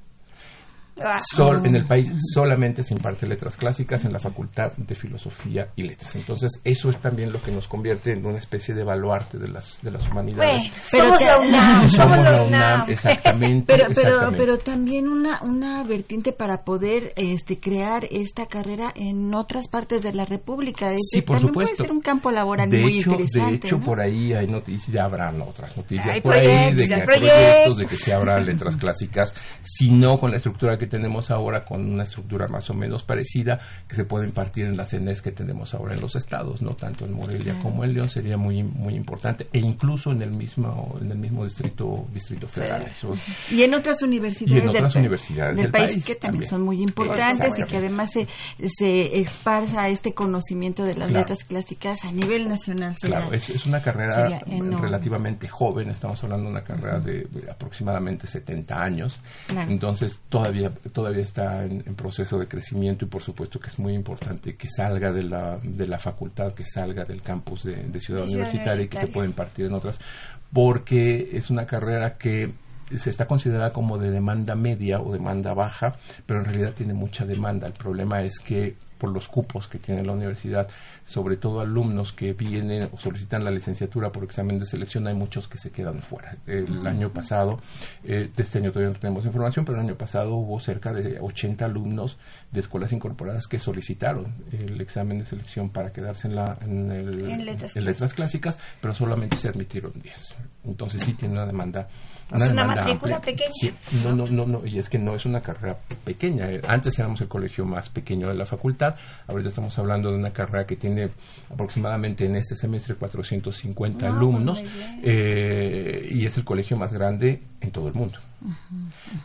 [1.01, 1.19] Ah.
[1.19, 5.83] Sol, en el país solamente se imparte letras clásicas en la Facultad de Filosofía y
[5.83, 6.15] Letras.
[6.15, 9.79] Entonces, eso es también lo que nos convierte en una especie de baluarte de las,
[9.81, 10.71] de las humanidades.
[10.91, 11.89] pero somos la UNAM.
[11.89, 13.73] Somos la UNAM, exactamente.
[13.75, 19.67] Pero, pero, pero también una, una vertiente para poder este, crear esta carrera en otras
[19.67, 20.91] partes de la República.
[20.99, 21.75] sí, por también supuesto.
[21.75, 23.49] puede ser un campo laboral de muy hecho, interesante.
[23.49, 26.93] De hecho, por ahí hay noticias, ya habrán otras noticias hay por ahí de que
[26.93, 27.89] hay proyectos, de proyectos.
[27.89, 32.03] que se abran letras clásicas, si no con la estructura que tenemos ahora, con una
[32.03, 35.93] estructura más o menos parecida que se puede impartir en las CNES que tenemos ahora
[35.95, 39.59] en los estados, no tanto en Morelia como en León, sería muy muy importante e
[39.59, 42.87] incluso en el mismo en el mismo distrito distrito federal.
[43.51, 46.81] y en otras universidades, y en otras del, universidades del, país, que también, son muy
[46.81, 48.27] importantes y que además se,
[48.67, 51.19] se esparza este conocimiento de las Claro.
[51.21, 52.95] letras clásicas a nivel nacional.
[52.99, 54.39] sería- Claro, es, es una carrera
[54.79, 59.71] relativamente joven, estamos hablando de una carrera de, de aproximadamente 70 años, Claro.
[59.71, 63.93] entonces todavía todavía está en, en proceso de crecimiento y por supuesto que es muy
[63.93, 68.21] importante que salga de la, de la facultad, que salga del campus de, de Ciudad
[68.21, 69.99] De Universitaria y que se pueda impartir en otras,
[70.51, 72.53] porque es una carrera que
[72.95, 77.25] se está considerada como de demanda media o demanda baja, pero en realidad tiene mucha
[77.25, 77.67] demanda.
[77.67, 80.67] El problema es que por los cupos que tiene la universidad,
[81.05, 85.47] sobre todo alumnos que vienen o solicitan la licenciatura por examen de selección, hay muchos
[85.47, 86.35] que se quedan fuera.
[86.45, 87.59] El año pasado,
[88.03, 91.19] eh, de este año todavía no tenemos información, pero el año pasado hubo cerca de
[91.19, 92.17] 80 alumnos
[92.51, 97.29] de escuelas incorporadas que solicitaron el examen de selección para quedarse en, la, en, el-
[97.29, 100.35] En letras en letras clásicas, pero solamente se admitieron 10.
[100.65, 101.87] Entonces sí tiene una demanda.
[102.35, 103.51] Es una matrícula pequeña.
[103.59, 103.71] Sí,
[104.03, 106.47] no, no, no, no, y es que no es una carrera pequeña.
[106.67, 108.95] Antes éramos el colegio más pequeño de la facultad,
[109.27, 111.09] ahorita estamos hablando de una carrera que tiene
[111.51, 115.01] aproximadamente en este semestre 450 No, alumnos muy bien.
[115.03, 118.19] eh, y es el colegio más grande en todo el mundo.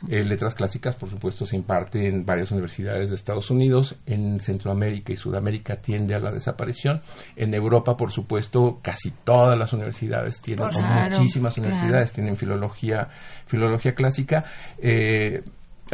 [0.09, 3.97] Eh, letras clásicas, por supuesto, se imparte en varias universidades de Estados Unidos.
[4.07, 7.03] En Centroamérica y Sudamérica tiende a la desaparición.
[7.37, 11.69] En Europa, por supuesto, casi todas las universidades tienen, Claro, muchísimas claro.
[11.71, 13.09] universidades tienen filología,
[13.47, 14.45] filología clásica.
[14.79, 15.43] eh,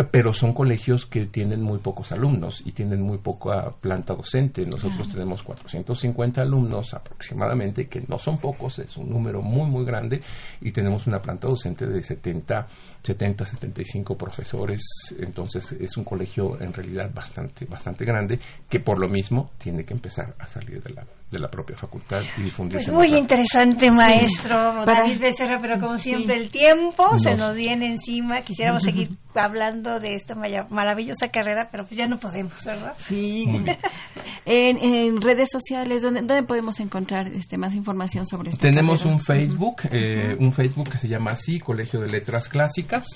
[0.05, 4.65] pero son colegios que tienen muy pocos alumnos y tienen muy poca planta docente.
[4.65, 10.21] Nosotros tenemos 450 alumnos aproximadamente, que no son pocos, es un número muy, muy grande,
[10.61, 12.67] y tenemos una planta docente de 70,
[13.03, 14.83] 70, 75 profesores.
[15.19, 19.95] Entonces es un colegio en realidad bastante, bastante grande, que por lo mismo tiene que
[19.95, 22.91] empezar a salir de la, de la propia facultad y difundirse.
[22.91, 27.87] Pues muy interesante, maestro Para- David Becerra, pero como siempre el tiempo se Nos- viene
[27.89, 28.41] encima.
[28.41, 32.95] Quisiéramos seguir hablando de esta maya- maravillosa carrera, pero pues ya no podemos, ¿verdad?
[32.97, 33.47] Sí,
[34.47, 38.63] En, en redes sociales, ¿dónde, ¿dónde podemos encontrar este más información sobre esto?
[38.63, 43.07] Tenemos un Facebook, eh, un Facebook que se llama así, Colegio de Letras Clásicas.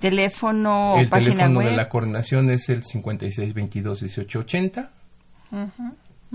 [0.00, 1.70] Teléfono el página teléfono web.
[1.70, 4.88] de la coordinación es el 5622-1880.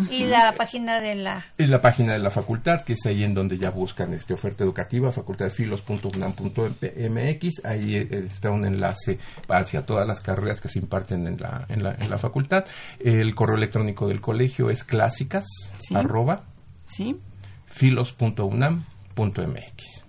[0.09, 1.45] Y la página de la...
[1.57, 4.63] Es la página de la facultad, que es ahí en donde ya buscan este oferta
[4.63, 7.65] educativa, facultadfilos.unam.mx.
[7.65, 11.83] Ahí eh, está un enlace hacia todas las carreras que se imparten en la, en
[11.83, 12.65] la, en la facultad.
[12.99, 15.45] El correo electrónico del colegio es clásicas,
[15.79, 15.95] Sí.
[15.95, 16.43] arroba,
[16.87, 17.19] Sí,
[17.67, 20.02] filos.unam.mx.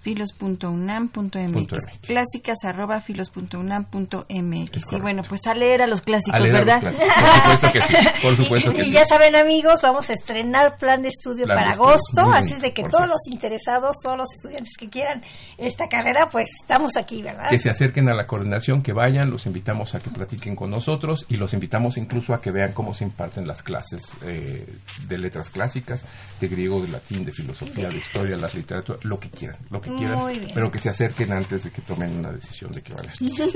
[0.00, 1.98] filos.unam.mx.
[2.06, 4.92] Clásicas arroba filos.unam.mx.
[4.92, 6.80] Y bueno, pues a leer a los clásicos, A leer a los ¿verdad?
[6.80, 7.08] clásicos.
[7.42, 7.94] Por supuesto que sí.
[8.22, 8.92] Por supuesto que y sí.
[8.92, 12.60] ya saben amigos, vamos a estrenar plan de estudio Plan para de agosto, así es
[12.60, 15.22] de que por todos los interesados, todos los estudiantes que quieran
[15.58, 17.48] esta carrera, pues estamos aquí, ¿verdad?
[17.48, 21.26] que se acerquen a la coordinación, que vayan, los invitamos a que platiquen con nosotros
[21.28, 24.66] y los invitamos incluso a que vean cómo se imparten las clases eh,
[25.08, 26.04] de letras clásicas,
[26.40, 29.89] de griego, de latín, de filosofía, de historia, las literaturas, lo que quieran, lo que
[29.96, 30.50] quieran, bien.
[30.54, 33.48] pero que se acerquen antes de que tomen una decisión de que van a estudiar.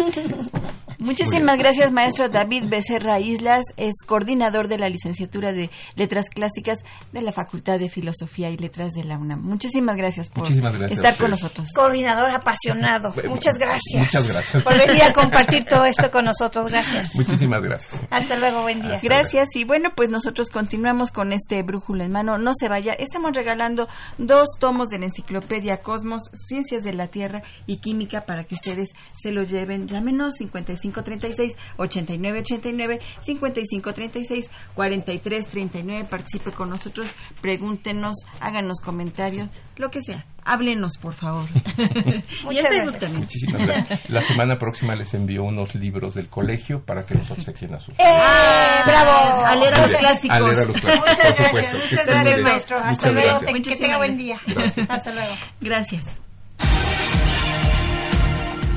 [0.98, 6.78] Muchísimas gracias, maestro David Becerra Islas, es coordinador de la licenciatura de Letras Clásicas
[7.12, 9.42] de la Facultad de Filosofía y Letras de la UNAM.
[9.42, 11.68] Muchísimas gracias por Muchísimas gracias estar con nosotros.
[11.74, 13.12] Coordinador apasionado.
[13.12, 13.98] Bueno, Muchas gracias.
[13.98, 14.62] muchas gracias.
[14.62, 16.68] Por venir a compartir todo esto con nosotros.
[16.68, 17.14] Gracias.
[17.14, 18.06] Muchísimas gracias.
[18.10, 18.94] Hasta luego, buen día.
[18.94, 22.38] Hasta Gracias y bueno, pues nosotros continuamos con este brújula en mano.
[22.38, 27.42] No se vaya, estamos regalando dos tomos de la enciclopedia Cosmos, Ciencias de la Tierra
[27.66, 29.86] y Química para que ustedes se lo lleven.
[29.88, 36.04] Llámenos 5536-8989, 5536-4339.
[36.06, 40.24] Participe con nosotros, pregúntenos, háganos comentarios, lo que sea.
[40.46, 41.46] Háblenos, por favor.
[42.44, 43.12] Muchas gracias.
[43.14, 44.10] Muchísimas gracias.
[44.10, 47.92] La semana próxima les envío unos libros del colegio para que los obsequien a su
[47.92, 47.94] ¡Eh!
[47.96, 49.42] ¡Bravo!
[49.46, 50.36] A leer a los clásicos.
[50.36, 51.78] A leer a los clásicos, Muchas por gracias, supuesto.
[51.78, 52.78] Muchas gracias, maestro.
[52.78, 53.40] Hasta luego.
[53.40, 54.38] Que- Que tenga buen día.
[54.46, 54.90] Gracias.
[54.90, 55.34] Hasta luego.
[55.62, 56.04] Gracias.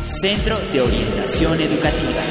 [0.07, 2.23] Centro de Orientación Educativa.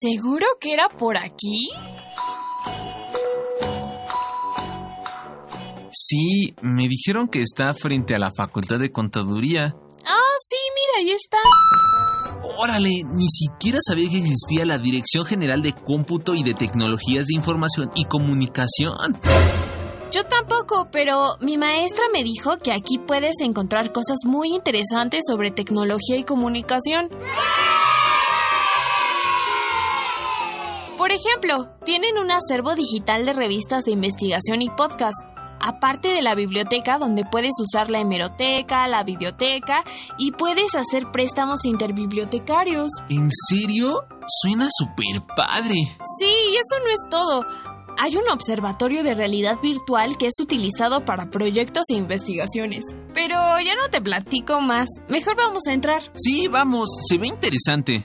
[0.00, 1.68] ¿Seguro que era por aquí?
[5.90, 9.74] Sí, me dijeron que está frente a la Facultad de Contaduría.
[10.06, 11.38] Ah, sí, mira, ahí está.
[12.60, 17.36] Órale, ni siquiera sabía que existía la Dirección General de Cómputo y de Tecnologías de
[17.36, 19.14] Información y Comunicación.
[20.10, 25.52] Yo tampoco, pero mi maestra me dijo que aquí puedes encontrar cosas muy interesantes sobre
[25.52, 27.10] tecnología y comunicación.
[30.98, 35.16] Por ejemplo, tienen un acervo digital de revistas de investigación y podcast,
[35.60, 39.84] aparte de la biblioteca donde puedes usar la hemeroteca, la biblioteca
[40.18, 42.90] y puedes hacer préstamos interbibliotecarios.
[43.08, 44.00] ¿En serio?
[44.26, 45.74] Suena súper padre.
[46.18, 47.68] Sí, y eso no es todo.
[48.00, 52.84] Hay un observatorio de realidad virtual que es utilizado para proyectos e investigaciones.
[53.12, 54.86] Pero ya no te platico más.
[55.08, 56.02] Mejor vamos a entrar.
[56.14, 58.04] Sí, vamos, se ve interesante.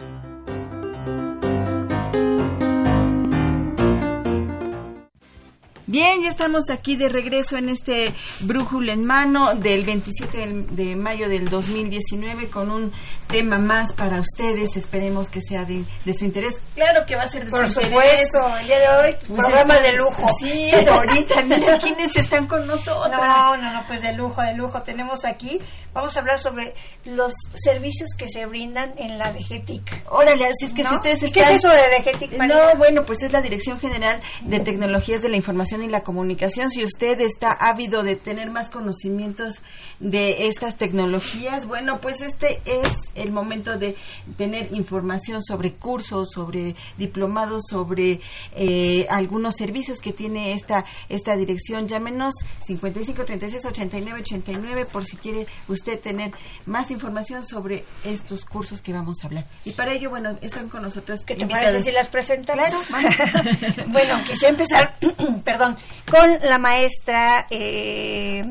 [5.94, 10.96] Bien, ya estamos aquí de regreso en este brújula en mano del 27 del- de
[10.96, 12.92] mayo del 2019 con un
[13.28, 14.76] tema más para ustedes.
[14.76, 16.60] Esperemos que sea de, de su interés.
[16.74, 18.28] Claro que va a ser de Por su interés.
[18.32, 20.30] supuesto, el día de hoy, Pues programa está- de lujo.
[20.40, 23.12] Sí, ahorita, mira quiénes están con nosotros.
[23.12, 24.82] No, no, no, pues de lujo, de lujo.
[24.82, 25.62] Tenemos aquí,
[25.94, 26.74] vamos a hablar sobre
[27.06, 30.06] los servicios que se brindan en la DGTIC.
[30.10, 30.90] Órale, así es que ¿no?
[30.90, 31.54] si ustedes ¿Y ¿Qué están...
[31.56, 32.56] es eso de DGTIC, María?
[32.74, 36.70] No, bueno, pues es la Dirección General de Tecnologías de la Información y la Comunicación.
[36.70, 39.62] Si usted está ávido de tener más conocimientos
[40.00, 43.96] de estas tecnologías, bueno, pues este es el momento de
[44.38, 48.20] tener información sobre cursos, sobre diplomados, sobre
[48.56, 51.88] eh, algunos servicios que tiene esta esta dirección.
[51.88, 52.34] Llámenos
[52.66, 56.32] 55 36 89 89 por si quiere usted tener
[56.66, 59.46] más información sobre estos cursos que vamos a hablar.
[59.66, 61.70] Y para ello, bueno, están con nosotros ¿Qué te invitados.
[61.70, 62.54] parece si las presenta?
[62.54, 62.78] Claro,
[63.88, 64.96] bueno, quise empezar,
[65.44, 65.63] perdón,
[66.10, 68.44] con la maestra eh,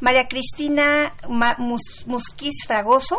[0.00, 1.14] María Cristina
[1.58, 3.18] Mus- Musquiz Fragoso.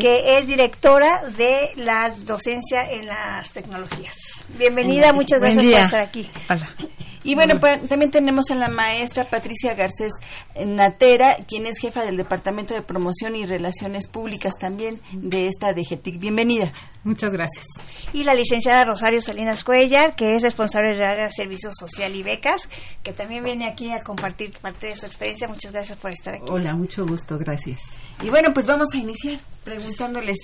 [0.00, 4.16] que es directora de la docencia en las tecnologías.
[4.58, 6.30] Bienvenida, muchas gracias por estar aquí.
[6.50, 6.68] Hola.
[7.28, 10.14] Y bueno, pues, también tenemos a la maestra Patricia Garcés
[10.64, 16.18] Natera, quien es jefa del Departamento de Promoción y Relaciones Públicas también de esta DGTIC.
[16.18, 16.72] Bienvenida.
[17.04, 17.66] Muchas gracias.
[18.14, 22.22] Y la licenciada Rosario Salinas Cuellar, que es responsable del área de Servicio Social y
[22.22, 22.66] Becas,
[23.02, 25.48] que también viene aquí a compartir parte de su experiencia.
[25.48, 26.46] Muchas gracias por estar aquí.
[26.48, 27.98] Hola, mucho gusto, gracias.
[28.22, 30.38] Y bueno, pues vamos a iniciar preguntándoles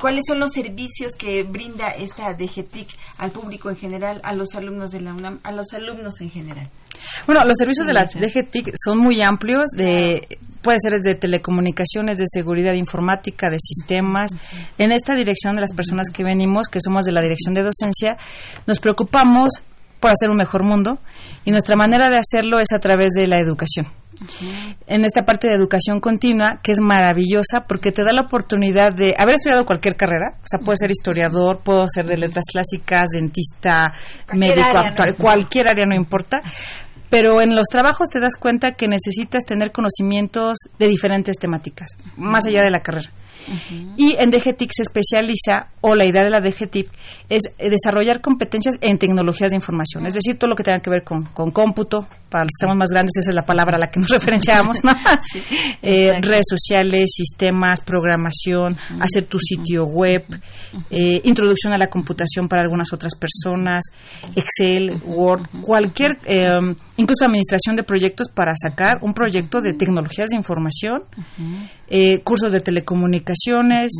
[0.00, 4.92] cuáles son los servicios que brinda esta DGTIC al público en general, a los alumnos
[4.92, 6.68] de la UNAM, a los alumnos en general.
[7.26, 12.24] Bueno, los servicios de la DGTIC son muy amplios, de puede ser desde telecomunicaciones, de
[12.28, 14.32] seguridad informática, de sistemas.
[14.76, 18.16] En esta dirección de las personas que venimos, que somos de la dirección de docencia,
[18.66, 19.62] nos preocupamos
[20.00, 20.98] por hacer un mejor mundo
[21.44, 23.86] y nuestra manera de hacerlo es a través de la educación.
[24.86, 29.14] En esta parte de educación continua, que es maravillosa porque te da la oportunidad de
[29.18, 33.92] haber estudiado cualquier carrera, o sea, puede ser historiador, puedo ser de letras clásicas, dentista,
[34.26, 34.88] Cualquier médico, área, ¿no?
[34.88, 36.42] actuario, cualquier área no importa,
[37.10, 42.44] pero en los trabajos te das cuenta que necesitas tener conocimientos de diferentes temáticas, más
[42.46, 43.10] allá de la carrera.
[43.96, 46.90] Y en DGTIC se especializa, o la idea de la DGTIC
[47.30, 50.90] es eh, desarrollar competencias en tecnologías de información, es decir, todo lo que tenga que
[50.90, 53.90] ver con, con cómputo, para los estamos más grandes, esa es la palabra a la
[53.90, 54.92] que nos referenciamos, ¿no?
[55.82, 60.24] Eh, redes sociales, sistemas, programación, hacer tu sitio web,
[60.90, 63.84] eh, introducción a la computación para algunas otras personas,
[64.34, 66.44] Excel, Word, cualquier, eh,
[66.96, 71.04] incluso administración de proyectos para sacar un proyecto de tecnologías de información,
[71.88, 73.92] eh, cursos de telecomunicaciones.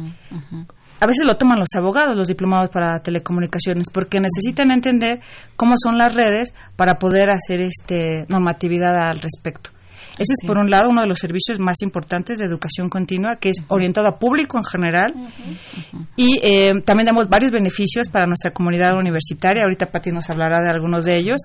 [1.01, 5.20] A veces lo toman los abogados, los diplomados para telecomunicaciones, porque necesitan entender
[5.57, 9.70] cómo son las redes para poder hacer este normatividad al respecto.
[10.18, 13.51] Ese es, por un lado, uno de los servicios más importantes de educación continua, que
[13.51, 15.14] es orientado a público en general.
[16.16, 19.62] Y eh, también damos varios beneficios para nuestra comunidad universitaria.
[19.62, 21.36] Ahorita Pati nos hablará de algunos de ellos.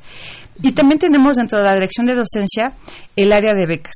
[0.64, 2.74] Y también tenemos dentro de la dirección de docencia
[3.16, 3.93] el área de becas,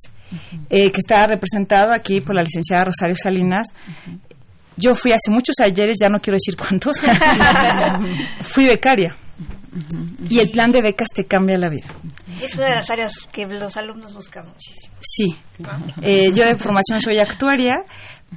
[0.69, 3.69] eh, que está representado aquí por la licenciada Rosario Salinas.
[4.77, 6.97] Yo fui hace muchos ayeres, ya no quiero decir cuántos,
[8.41, 9.15] fui becaria.
[10.29, 11.87] Y el plan de becas te cambia la vida.
[12.41, 14.95] Es una de las áreas que los alumnos buscan muchísimo.
[14.99, 15.37] Sí.
[16.01, 17.83] Eh, yo de formación soy actuaria,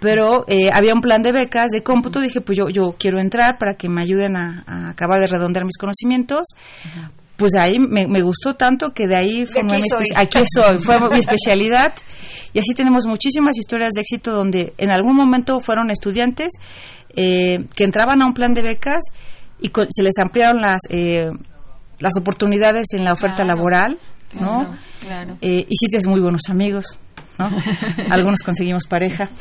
[0.00, 2.20] pero eh, había un plan de becas de cómputo.
[2.20, 5.64] Dije, pues yo, yo quiero entrar para que me ayuden a, a acabar de redondear
[5.64, 6.48] mis conocimientos.
[7.40, 10.02] Pues ahí me, me gustó tanto que de ahí fue aquí mi soy.
[10.04, 11.92] espe- aquí soy, fue mi especialidad.
[12.52, 16.50] Y así tenemos muchísimas historias de éxito donde en algún momento fueron estudiantes
[17.16, 19.00] eh, que entraban a un plan de becas
[19.60, 21.30] y co- se les ampliaron las eh,
[21.98, 23.98] las oportunidades en la oferta Claro, laboral,
[24.34, 24.60] ¿no?
[24.60, 25.36] claro, claro.
[25.40, 26.98] Eh, hiciste muy buenos amigos,
[27.40, 27.50] ¿no?
[28.10, 29.28] Algunos conseguimos pareja.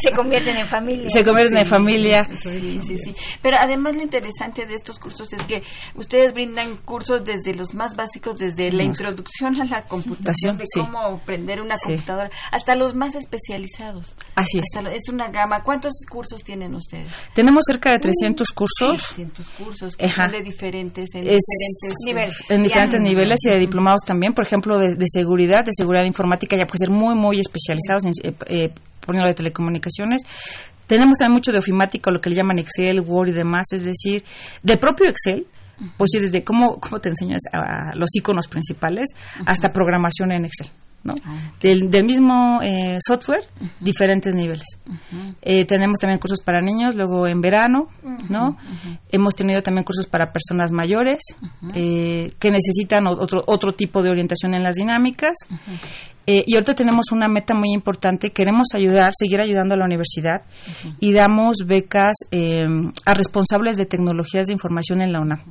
[0.00, 1.08] Se convierten en familia.
[1.10, 2.24] Se convierten en familia.
[2.42, 3.14] Sí, sí, sí.
[3.40, 5.62] Pero además lo interesante de estos cursos es que
[5.94, 11.00] ustedes brindan cursos desde los más básicos, desde la introducción a la computación, de cómo
[11.00, 14.14] aprender una computadora, hasta los más especializados.
[14.34, 14.64] Así es.
[14.76, 15.62] Hasta es una gama.
[15.62, 17.06] ¿Cuántos cursos tienen ustedes?
[17.34, 22.50] Tenemos cerca de 300 cursos 300 cursos que son de diferentes, en Es- diferentes Niveles.
[22.50, 23.08] en diferentes Ya.
[23.08, 26.78] niveles y de diplomados también, por ejemplo, de, de seguridad, de seguridad informática, ya puede
[26.78, 30.22] ser muy, muy especializados en eh, eh, poniendo de telecomunicaciones.
[30.86, 34.24] Tenemos también mucho de ofimática, lo que le llaman Excel, Word y demás, es decir,
[34.62, 35.46] del propio Excel,
[35.96, 39.10] pues sí, desde cómo, cómo te enseñas a, a los iconos principales
[39.46, 40.70] hasta programación en Excel.
[41.04, 41.14] ¿No?
[41.60, 43.44] del, del mismo eh, software,
[43.80, 44.78] diferentes niveles.
[45.42, 47.88] Eh, tenemos también cursos para niños, luego en verano,
[48.28, 48.56] ¿no?
[49.10, 51.22] Hemos tenido también cursos para personas mayores
[51.74, 55.34] eh, que necesitan otro, otro tipo de orientación en las dinámicas.
[56.24, 60.42] Eh, y ahorita tenemos una meta muy importante, queremos ayudar, seguir ayudando a la universidad
[61.00, 62.66] y damos becas eh,
[63.04, 65.42] a responsables de tecnologías de información en la UNAM.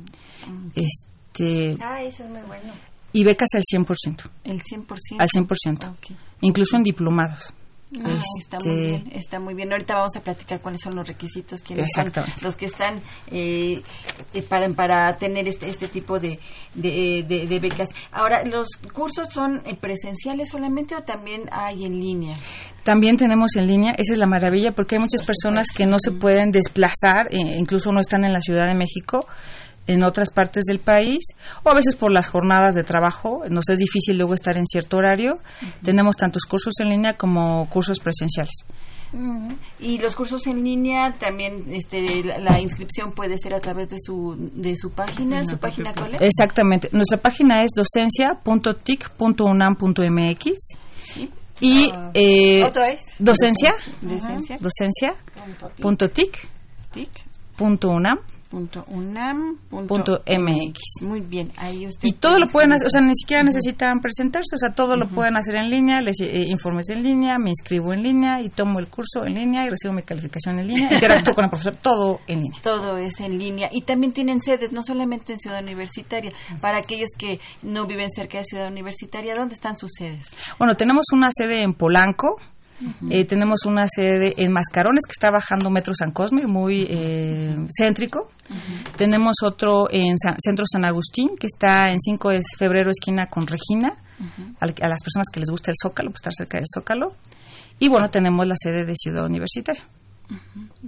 [0.74, 2.72] Este, Ah, eso es muy bueno.
[3.12, 4.86] Y becas al 100%, El 100%.
[5.18, 6.16] al 100%, Ok.
[6.40, 7.52] incluso en diplomados.
[8.02, 9.70] Ah, está muy Este, bien, está muy bien.
[9.70, 12.10] Ahorita vamos a platicar cuáles son los requisitos, quiénes son
[12.40, 12.94] los que están
[13.30, 13.82] eh,
[14.32, 16.38] eh, para, para tener este, este tipo de,
[16.72, 17.90] de, de- de becas.
[18.10, 22.34] Ahora, ¿los cursos son eh, presenciales solamente o también hay en línea?
[22.82, 26.12] También tenemos en línea, esa es la maravilla, porque hay muchas personas que no se
[26.12, 29.26] pueden desplazar, eh, incluso no están en la Ciudad de México,
[29.86, 31.20] en otras partes del país,
[31.64, 34.98] o a veces por las jornadas de trabajo, nos es difícil luego estar en cierto
[34.98, 35.38] horario.
[35.82, 38.54] Tenemos tantos cursos en línea como cursos presenciales.
[39.78, 43.98] Y los cursos en línea también, este, la, la inscripción puede ser a través de
[44.02, 45.44] su, de su página.
[45.44, 46.22] ¿Su página cuál es?
[46.22, 46.88] Exactamente.
[46.92, 50.52] Nuestra página es docencia.tic.unam.mx.
[51.60, 53.00] Y eh, ¿Otra vez?
[53.18, 54.56] docencia, Docencia.
[54.60, 55.14] docencia,
[55.44, 56.48] Punto punto tic,
[56.90, 57.10] tic.
[57.56, 58.18] punto unam,
[58.52, 59.56] Punto unam.
[59.70, 61.06] punto mx.
[61.06, 62.06] Muy bien, ahí usted.
[62.06, 65.08] Y todo lo pueden hacer, o sea, ni siquiera necesitan presentarse, o sea, todo lo
[65.08, 68.78] pueden hacer en línea, les eh, informes en línea, me inscribo en línea y tomo
[68.78, 72.20] el curso en línea y recibo mi calificación en línea, interactúo con el profesor, todo
[72.26, 72.60] en línea.
[72.62, 73.70] Todo es en línea.
[73.72, 76.30] Y también tienen sedes, no solamente en Ciudad Universitaria.
[76.60, 80.26] Para aquellos que no viven cerca de Ciudad Universitaria, ¿dónde están sus sedes?
[80.58, 82.36] Bueno, tenemos una sede en Polanco,
[83.10, 88.28] eh, tenemos una sede en Mascarones, que está bajando Metro San Cosme, muy eh, céntrico.
[88.96, 93.46] Tenemos otro en San- Centro San Agustín, que está en 5 de febrero, esquina con
[93.46, 93.94] Regina,
[94.60, 97.14] al- a las personas que les gusta el Zócalo, pues estar cerca del Zócalo.
[97.78, 99.82] Y bueno, tenemos la sede de Ciudad Universitaria.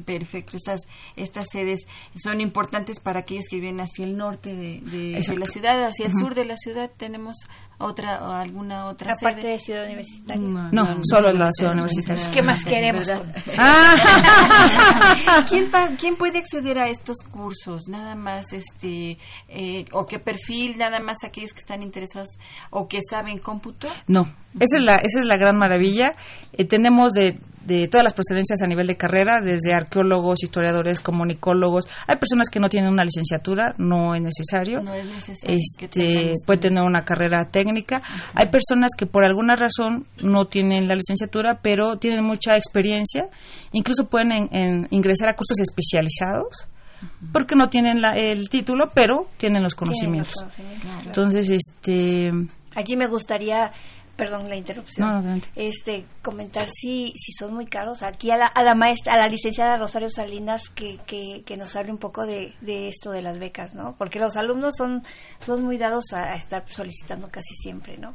[0.05, 0.81] Perfecto, estas
[1.17, 1.81] estas sedes
[2.23, 5.41] son importantes para aquellos que viven hacia el norte de, de- de Exacto.
[5.41, 6.91] la ciudad, hacia el sur de la ciudad.
[6.97, 7.37] ¿Tenemos
[7.79, 9.31] otra o alguna otra La sede?
[9.33, 10.69] parte de Ciudad Universitaria.
[10.73, 12.31] No, solo la Ciudad Universitaria.
[12.31, 13.09] ¿Qué más queremos?
[13.59, 15.45] Ah.
[15.49, 17.89] ¿Quién, pa- quién puede acceder a estos cursos?
[17.89, 19.19] Nada más, este,
[19.49, 22.29] eh, o qué perfil, nada más aquellos que están interesados
[22.71, 23.89] o que saben cómputo.
[24.07, 24.23] No,
[24.59, 26.15] esa es la, esa es la gran maravilla.
[26.53, 31.87] Eh, tenemos de, de todas las procedencias a nivel de carrera, desde arqueólogos, historiadores, comunicólogos.
[32.07, 34.83] Hay personas que no tienen una licenciatura, no es necesario.
[34.83, 38.03] No es necesario Este, puede tener una carrera técnica.
[38.35, 43.29] Hay personas que por alguna razón no tienen la licenciatura, pero tienen mucha experiencia.
[43.73, 46.69] Incluso pueden en- en ingresar a cursos especializados
[47.33, 50.35] porque no tienen la- el título, pero tienen los conocimientos.
[50.35, 51.07] conocimientos.
[51.07, 52.33] Entonces, este,
[52.77, 53.71] Aquí me gustaría,
[54.17, 58.03] perdón la interrupción, No, este comentar si si son muy caros.
[58.03, 61.75] Aquí a la, a la maestra, a la licenciada Rosario Salinas que, que, que nos
[61.77, 63.97] hable un poco de, de esto de las becas, ¿no?
[63.99, 65.03] Porque los alumnos son
[65.45, 68.15] son muy dados a, a estar solicitando casi siempre, ¿no?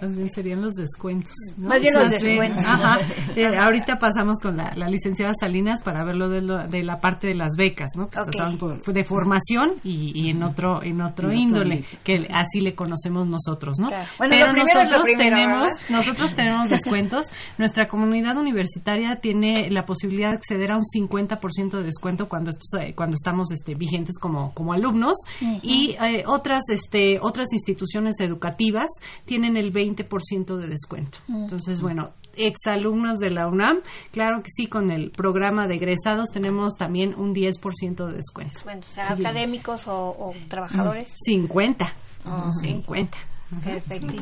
[0.00, 1.32] Más bien serían los descuentos.
[1.56, 1.68] ¿no?
[1.68, 2.64] Más bien los Sí, descuentos.
[2.66, 2.98] Ajá.
[3.36, 6.98] Eh, ahorita pasamos con la, la licenciada Salinas para ver lo de, lo- de la
[6.98, 8.08] parte de las becas, ¿no?
[8.10, 8.28] Que Ok.
[8.30, 12.74] están por- de formación y, y en otro en otro En índole, que así le
[12.74, 13.88] conocemos nosotros, ¿no?
[13.88, 14.06] Claro.
[14.18, 15.78] Bueno, Pero nosotros primero, tenemos ¿verdad?
[15.90, 17.26] nosotros tenemos descuentos.
[17.58, 22.68] Nuestra comunidad universitaria tiene la posibilidad de acceder a un 50% de descuento cuando estos,
[22.80, 25.14] eh, cuando estamos este, vigentes como como alumnos
[25.62, 28.88] y eh, otras este otras instituciones educativas
[29.24, 31.18] tienen el 20% de descuento.
[31.28, 33.80] Entonces, bueno, exalumnos de la UNAM,
[34.10, 38.60] claro que sí, con el programa de egresados tenemos también un 10% de descuento.
[38.64, 41.12] Bueno, o sea, académicos o, o trabajadores.
[41.24, 41.92] 50.
[42.24, 43.18] Ah, 50.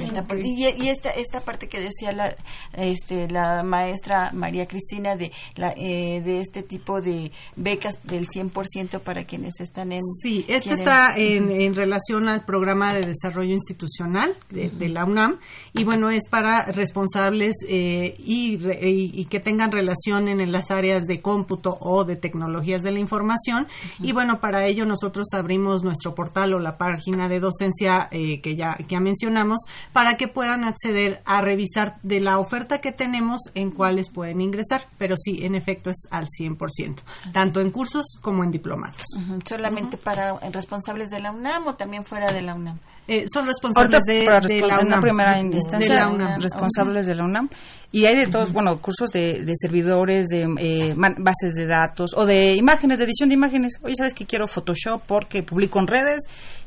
[0.03, 2.35] Esta parte- y, y esta esta parte que decía la
[2.72, 9.01] este la maestra María Cristina de la, eh, de este tipo de becas del 100%
[9.01, 13.53] para quienes están en Sí, este quieren- está en, en relación al programa de desarrollo
[13.53, 15.39] institucional de, de la UNAM.
[15.72, 20.70] Y bueno, es para responsables eh, y, re- y- y que tengan relación en las
[20.70, 23.66] áreas de cómputo o de tecnologías de la información.
[24.01, 28.57] Y bueno, para ello nosotros abrimos nuestro portal o la página de docencia eh, que
[28.57, 29.61] ya que ya mencionamos
[29.93, 34.87] para que puedan acceder a revisar de la oferta que tenemos en cuáles pueden ingresar,
[34.99, 37.03] pero sí, en efecto es al 100%,
[37.33, 39.03] tanto en cursos como en diplomados.
[39.47, 42.79] Solamente para responsables de la UNAM o también fuera de la UNAM.
[43.09, 45.01] Eh, son responsables de, de la en la UNAM.
[45.01, 46.41] primera De instancia, la UNAM.
[46.41, 47.49] responsables de la UNAM.
[47.91, 52.12] Y hay de todos, bueno, cursos de, de servidores, de eh, man- bases de datos
[52.16, 53.73] o de imágenes, de edición de imágenes.
[53.83, 56.21] Oye, ¿sabes que quiero Photoshop porque publico en redes?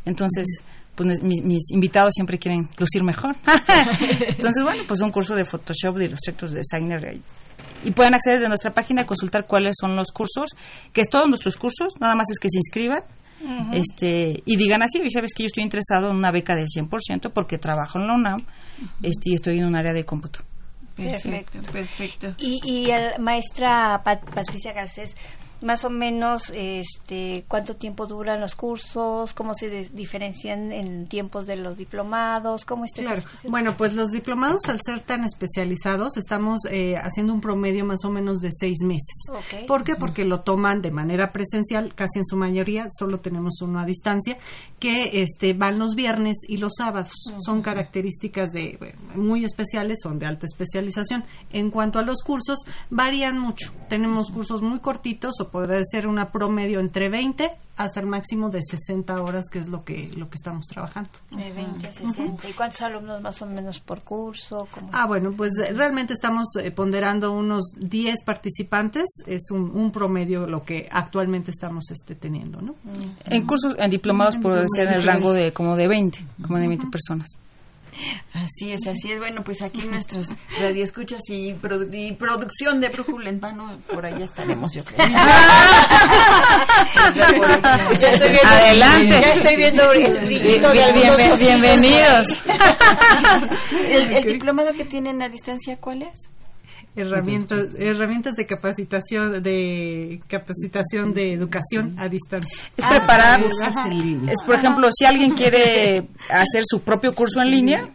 [0.04, 0.46] Entonces,
[0.96, 3.36] pues mis, mis invitados siempre quieren lucir mejor.
[4.28, 7.20] Entonces, bueno, pues un curso de Photoshop, de Illustrator, de Designer.
[7.84, 10.52] Y pueden acceder desde nuestra página a consultar cuáles son los cursos,
[10.94, 13.04] que es todos nuestros cursos, nada más es que se inscriban
[13.74, 17.32] este y digan así, "Oye, sabes que yo estoy interesado en una beca del 100%
[17.34, 18.46] porque trabajo en la UNAM
[19.02, 20.40] este, y estoy en un área de cómputo.
[20.96, 21.60] Perfecto.
[21.72, 22.36] perfecto.
[22.38, 25.16] Y, y el- maestra Pat- Patricia Garcés,
[25.64, 29.34] más o menos, este, ¿cuánto tiempo duran los cursos?
[29.34, 32.66] ¿Cómo se de- diferencian en tiempos de los diplomados?
[32.66, 33.24] ¿Cómo está Claro.
[33.48, 38.10] Bueno, pues los diplomados, al ser tan especializados, estamos eh, haciendo un promedio más o
[38.10, 39.16] menos de seis meses.
[39.30, 39.66] Ok.
[39.68, 39.96] ¿Por qué?
[39.96, 44.38] Porque lo toman de manera presencial, casi en su mayoría, solo tenemos uno a distancia,
[44.80, 47.14] que este, van los viernes y los sábados.
[47.38, 51.24] Son características de bueno, muy especiales, son de alta especialización.
[51.52, 52.60] En cuanto a los cursos,
[52.90, 53.72] varían mucho.
[53.90, 58.60] Tenemos cursos muy cortitos o podrá ser una promedio entre 20 hasta el máximo de
[58.64, 61.12] 60 horas, que es lo que, lo que estamos trabajando.
[61.30, 62.50] De 20 a 60.
[62.50, 64.68] ¿Y cuántos alumnos más o menos por curso?
[64.72, 64.90] ¿Cómo?
[64.92, 70.48] Ah, bueno, pues eh, realmente estamos eh, ponderando unos 10 participantes, es un, un promedio
[70.48, 72.74] lo que actualmente estamos este, teniendo, ¿no?
[73.26, 76.68] En cursos, en diplomados puede ser en el rango de como de 20, como de
[76.68, 77.28] 20 personas.
[78.34, 79.20] Así es, así es.
[79.20, 80.28] Bueno, pues aquí nuestros
[80.60, 85.08] radioescuchas y, produ- y producción de Brújula en Vano, por allá estaremos, yo creo.
[88.00, 89.10] Ya estoy viendo- Adelante.
[89.22, 92.28] Ya estoy viendo el Bien- bienvenidos.
[93.72, 96.30] ¿El, el diplomado que tienen a distancia cuál es?
[96.96, 102.64] Herramientas, herramientas de capacitación, de capacitación de educación a distancia.
[102.78, 103.90] Es preparar, Ajá.
[104.28, 107.90] es por ejemplo, si alguien quiere hacer su propio curso en línea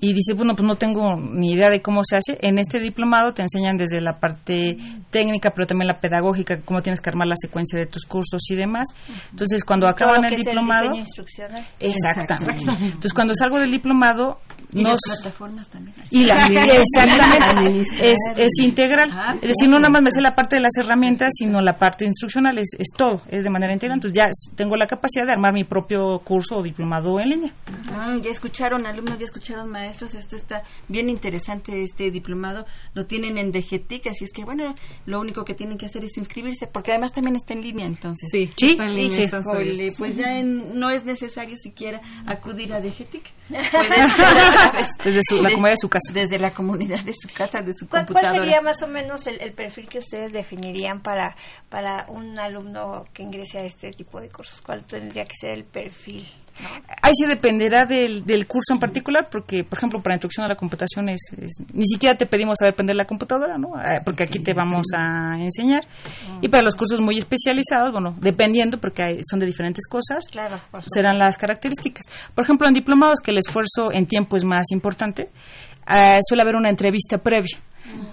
[0.00, 3.32] y dice, bueno, pues no tengo ni idea de cómo se hace, en este diplomado
[3.32, 4.76] te enseñan desde la parte
[5.10, 8.56] técnica, pero también la pedagógica, cómo tienes que armar la secuencia de tus cursos y
[8.56, 8.88] demás.
[9.30, 11.66] Entonces, cuando Todo acaban el que es diplomado, diseño instruccional.
[11.80, 12.64] exactamente.
[12.70, 14.38] Entonces, cuando salgo del diplomado,
[14.80, 15.94] Y las plataformas también.
[16.10, 20.34] y la, exactamente es, es integral Ah, es decir no nada más me sé la
[20.34, 23.96] parte de las herramientas sino la parte instruccional es, es todo es de manera integral
[23.96, 27.52] entonces ya tengo la capacidad de armar mi propio curso o diplomado en línea
[27.90, 33.38] Ah, ya escucharon alumnos, ya escucharon maestros, esto está bien interesante este diplomado, lo tienen
[33.38, 34.74] en DGTIC, así es que bueno,
[35.06, 38.28] lo único que tienen que hacer es inscribirse, porque además también está en línea, entonces.
[38.30, 39.22] Sí, Sí, está en línea, sí.
[39.22, 39.42] están
[39.98, 43.32] pues ya en- no es necesario siquiera acudir a DGTIC.
[43.48, 44.65] Puedes-
[45.04, 46.12] Desde su- la comodidad de su casa.
[46.12, 48.42] Desde la comunidad de su casa, de su ¿Cuál, cuál computadora.
[48.44, 51.36] sería más o menos el, el perfil que ustedes definirían para,
[51.68, 54.60] para un alumno que ingrese a este tipo de cursos?
[54.62, 56.26] ¿Cuál tendría que ser el perfil?
[57.02, 60.56] Ahí sí dependerá del, del curso en particular porque por ejemplo para introducción a la
[60.56, 64.38] computación es, es- ni siquiera te pedimos saber prender la computadora no Ah, porque aquí
[64.38, 65.84] te vamos a enseñar
[66.40, 70.58] y para los cursos muy especializados bueno dependiendo porque hay- son de diferentes cosas Claro,
[70.92, 72.04] serán las características.
[72.34, 75.30] Por ejemplo, en diplomados que el esfuerzo en tiempo es más importante,
[75.90, 77.58] eh, suele haber una entrevista previa.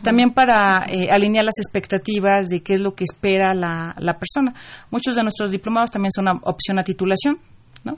[0.04, 4.54] También para eh, alinear las expectativas de qué es lo que espera la, la persona.
[4.92, 7.40] Muchos de nuestros diplomados también son una opción a titulación.
[7.84, 7.98] ¿No?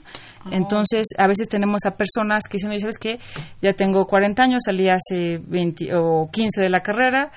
[0.50, 3.18] Entonces, a veces tenemos a personas que dicen, oye, ¿sabes qué?
[3.62, 7.32] Ya tengo 40 años, salí hace 20 o 15 de la carrera,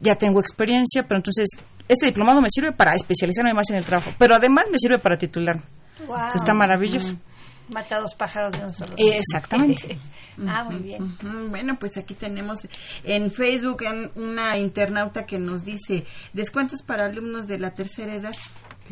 [0.00, 1.48] ya tengo experiencia, pero entonces
[1.88, 5.18] este diplomado me sirve para especializarme más en el trabajo, pero además me sirve para
[5.18, 5.62] titularme.
[6.06, 6.16] Wow.
[6.16, 7.16] Entonces, está maravilloso.
[7.68, 8.94] Mata dos pájaros de un solo.
[8.96, 9.98] Eh, exactamente.
[10.48, 11.16] ah, muy bien.
[11.50, 12.60] Bueno, pues aquí tenemos
[13.04, 18.34] en Facebook en una internauta que nos dice descuentos para alumnos de la tercera edad.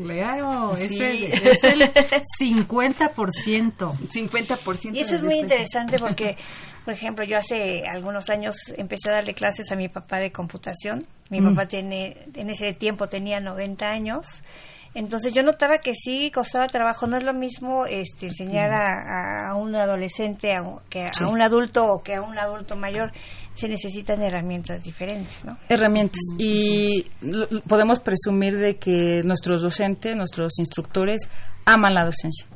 [0.02, 1.00] Claro, es Sí.
[1.02, 1.82] el, es el
[2.40, 3.92] 50%.
[4.08, 4.94] 50%.
[4.94, 6.36] Y eso es muy interesante porque,
[6.84, 11.04] por ejemplo, yo hace algunos años empecé a darle clases a mi papá de computación.
[11.30, 11.50] Mi Mm.
[11.54, 14.42] papá tiene, en ese tiempo tenía 90 años.
[14.94, 17.06] Entonces yo notaba que sí costaba trabajo.
[17.06, 21.24] No es lo mismo este, enseñar a, a un adolescente a un- que a Sí.
[21.24, 23.12] un adulto o que a un adulto mayor.
[23.54, 25.58] Se necesitan herramientas diferentes, ¿no?
[25.68, 27.06] herramientas y
[27.66, 31.28] podemos presumir de que nuestros docentes, nuestros instructores
[31.64, 32.46] aman la docencia.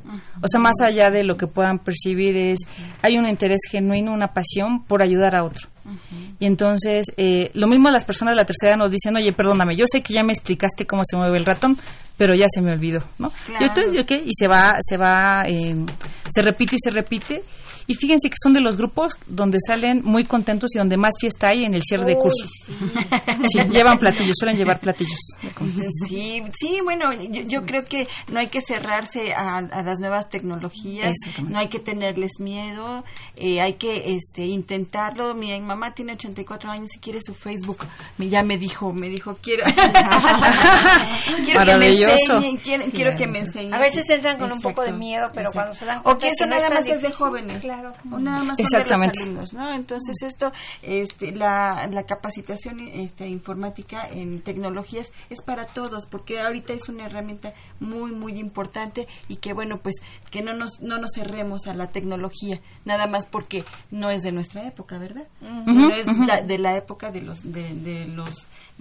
[0.41, 2.59] O sea, más allá de lo que puedan percibir es
[3.01, 5.67] hay un interés genuino, una pasión por ayudar a otro.
[6.39, 9.85] Y entonces, eh, lo mismo las personas de la tercera nos dicen, oye, perdóname, yo
[9.87, 11.77] sé que ya me explicaste cómo se mueve el ratón,
[12.17, 13.31] pero ya se me olvidó, ¿no?
[13.45, 13.93] Claro.
[13.93, 15.75] Yo qué, y se va, se va, eh,
[16.29, 17.43] se repite y se repite.
[17.87, 21.49] Y fíjense que son de los grupos donde salen muy contentos y donde más fiesta
[21.49, 22.49] hay en el cierre de Uy, cursos.
[22.65, 22.73] sí.
[23.51, 25.19] Sí, llevan platillos, suelen llevar platillos.
[26.07, 30.29] Sí, sí, bueno, yo, yo creo que no hay que cerrarse a, a las nuevas
[30.29, 31.53] tecnologías, Exactamente.
[31.53, 33.03] no hay que tenerles miedo,
[33.35, 35.33] eh, hay que este, intentarlo.
[35.33, 37.85] Mi mamá tiene 84 años y quiere su Facebook.
[38.17, 39.63] Me, ya me dijo, me dijo, quiero,
[41.45, 43.73] quiero que me enseñen, quiero, quiero que me enseñen.
[43.73, 45.53] A veces entran con un poco de miedo, pero exacto.
[45.53, 47.61] cuando se dan O cuenta que eso que no nada más es de jóvenes.
[47.61, 47.72] claro.
[48.11, 49.19] O nada más son Exactamente.
[49.19, 49.73] de los alumnos, ¿no?
[49.73, 50.51] Entonces esto,
[50.81, 57.05] este, la, la capacitación este, informática en tecnologías es para todos, porque ahorita es una
[57.05, 59.95] herramienta muy, muy importante y que bueno, pues
[60.29, 64.31] que no nos, no nos cerremos a la tecnología, nada más porque no es de
[64.31, 65.27] nuestra época, ¿verdad?
[65.65, 68.29] Sino es la- de la época de los, de, de los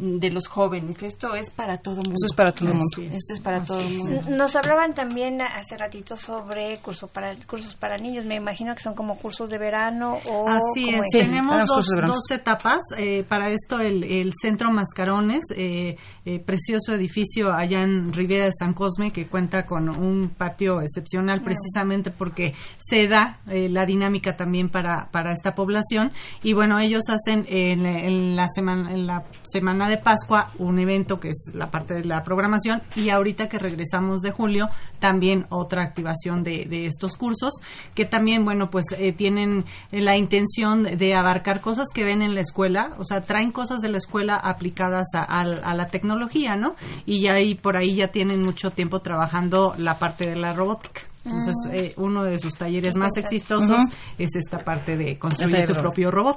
[0.03, 1.01] de los jóvenes.
[1.03, 2.13] Esto es para todo mundo.
[2.15, 2.87] Esto es para todo el mundo.
[2.93, 3.13] Así es.
[3.13, 4.23] Esto es para todo el mundo.
[4.31, 8.25] Nos hablaban también hace ratito sobre curso para, cursos para niños.
[8.25, 10.49] Me imagino que son como cursos de verano o...
[10.49, 12.81] Así ¿cómo es, Sí, tenemos dos, dos etapas.
[12.99, 18.53] eh, para esto, el, el Centro Mascarones, eh, eh, precioso edificio allá en Rivera de
[18.59, 24.37] San Cosme, que cuenta con un patio excepcional precisamente porque se da eh, la dinámica
[24.37, 26.11] también para, para esta población.
[26.43, 31.19] Y bueno, ellos hacen en, en la semana, en la semana de Pascua un evento
[31.21, 34.69] que es la parte de la programación y ahorita que regresamos de julio
[34.99, 37.53] también otra activación de, de estos cursos
[37.95, 42.41] que también bueno pues eh, tienen la intención de abarcar cosas que ven en la
[42.41, 46.75] escuela o sea traen cosas de la escuela aplicadas a, a- a la tecnología no
[47.07, 51.03] y ya ahí por ahí ya tienen mucho tiempo trabajando la parte de la robótica
[51.25, 51.75] Entonces, Ujú.
[51.77, 53.81] eh, uno de sus talleres más exitosos
[54.19, 56.37] es esta parte de construir tu propio robot.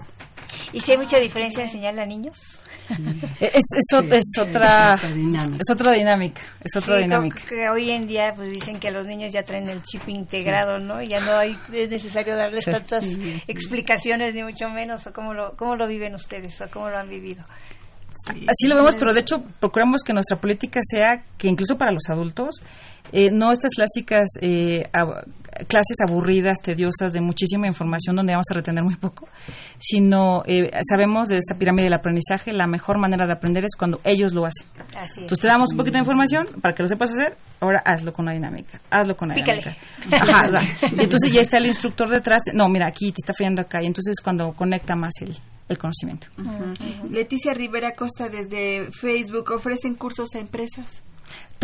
[0.74, 2.38] ¿Y si hay mucha diferencia en enseñarle a niños?
[3.40, 7.42] Es, es, o- es otra es otra dinámica, es otra Sí, dinámica.
[7.50, 11.02] que hoy en día pues dicen que los niños ya traen el chip integrado, ¿no?
[11.02, 12.72] Y ya no hay es necesario darles Sí.
[12.72, 13.06] tantas
[13.48, 17.10] explicaciones ni mucho menos o cómo lo cómo lo viven ustedes o cómo lo han
[17.10, 17.44] vivido.
[18.28, 22.10] Así lo vemos, pero de hecho procuramos que nuestra política sea que incluso para los
[22.10, 22.56] adultos,
[23.12, 25.24] eh, no estas clásicas eh, ab-
[25.68, 29.28] clases aburridas, tediosas, de muchísima información donde vamos a retener muy poco,
[29.80, 34.02] sino eh, sabemos de esa pirámide del aprendizaje, la mejor manera de aprender es cuando
[34.04, 34.68] ellos lo hacen.
[34.98, 35.18] Así es.
[35.20, 38.26] Entonces te damos un poquito de información para que lo sepas hacer, ahora hazlo con
[38.26, 39.62] la dinámica, hazlo con la Pícale.
[40.04, 40.34] dinámica.
[40.34, 40.48] Ajá,
[40.98, 43.86] entonces ya está el instructor detrás, de- no, mira, aquí te está fallando acá, y
[43.86, 45.34] entonces cuando conecta más el,
[45.70, 46.28] el conocimiento.
[47.10, 51.04] Leticia Rivera Costa desde Facebook ofrecen cursos a empresas.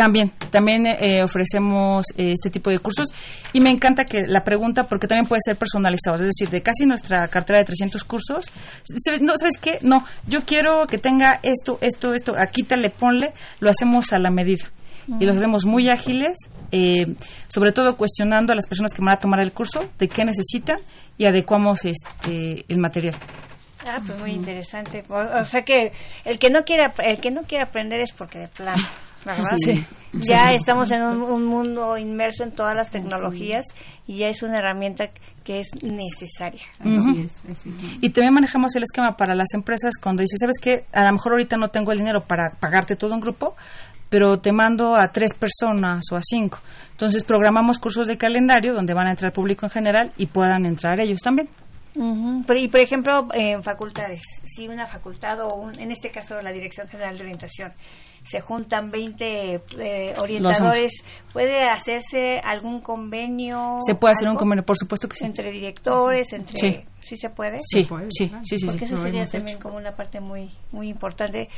[0.01, 3.09] También, también eh, ofrecemos eh, este tipo de cursos.
[3.53, 6.87] Y me encanta que la pregunta, porque también puede ser personalizado, es decir, de casi
[6.87, 8.45] nuestra cartera de 300 cursos,
[9.19, 9.77] no, ¿sabes qué?
[9.83, 14.17] No, yo quiero que tenga esto, esto, esto, aquí te le ponle, lo hacemos a
[14.17, 14.71] la medida.
[15.19, 16.35] Y los hacemos muy ágiles,
[16.71, 17.05] eh,
[17.47, 20.79] sobre todo cuestionando a las personas que van a tomar el curso de qué necesitan
[21.19, 23.19] y adecuamos este el material.
[23.87, 25.03] Ah, pues muy interesante.
[25.09, 25.91] O, o sea que
[26.25, 28.81] el que no quiere el que no quiere aprender es porque de plano,
[29.25, 29.43] ¿verdad?
[29.57, 29.85] Sí.
[30.13, 30.55] Ya Sí.
[30.55, 33.65] estamos en un, un mundo inmerso en todas las tecnologías
[34.07, 35.09] y ya es una herramienta
[35.43, 36.63] que es necesaria.
[36.83, 37.27] Ujú.
[38.01, 40.85] Y también manejamos el esquema para las empresas cuando dices, ¿sabes qué?
[40.93, 43.55] A lo mejor ahorita no tengo el dinero para pagarte todo un grupo,
[44.09, 46.59] pero te mando a tres personas o a cinco.
[46.91, 50.99] Entonces programamos cursos de calendario donde van a entrar público en general y puedan entrar
[50.99, 51.47] ellos también.
[51.95, 52.43] Ujú.
[52.45, 56.51] Por- y por ejemplo, en facultades, si una facultad o un- en este caso la
[56.51, 57.71] Dirección General de Orientación
[58.23, 60.91] se juntan 20 eh, orientadores,
[61.33, 63.77] ¿puede hacerse algún convenio?
[63.85, 65.25] Se puede hacer un convenio, por supuesto que sí.
[65.25, 66.57] Entre directores, entre...
[66.59, 66.79] Sí.
[67.01, 67.57] ¿Sí se puede?
[67.61, 68.93] Sí, sí, sí, sí, Porque sí.
[68.93, 71.49] eso sería también como una parte muy muy importante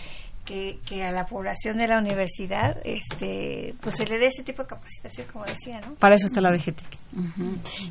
[0.45, 4.61] que, que a la población de la universidad este pues se le dé ese tipo
[4.63, 5.95] de capacitación, como decía, ¿no?
[5.95, 6.81] Para eso está la DGT.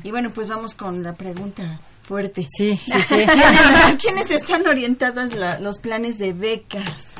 [0.03, 2.45] Y bueno, pues vamos con la pregunta fuerte.
[2.49, 3.23] Sí, sí, sí.
[3.23, 7.13] ¿A quiénes están orientados la- los planes de becas?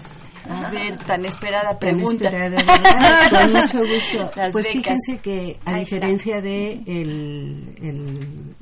[0.50, 2.26] A ver, tan esperada Tan pregunta.
[2.26, 3.30] esperada, ¿verdad?
[3.30, 4.32] Con mucho gusto.
[4.36, 4.72] Las pues becas.
[4.74, 5.96] fíjense que a Ahí está.
[5.96, 8.56] diferencia de el, el,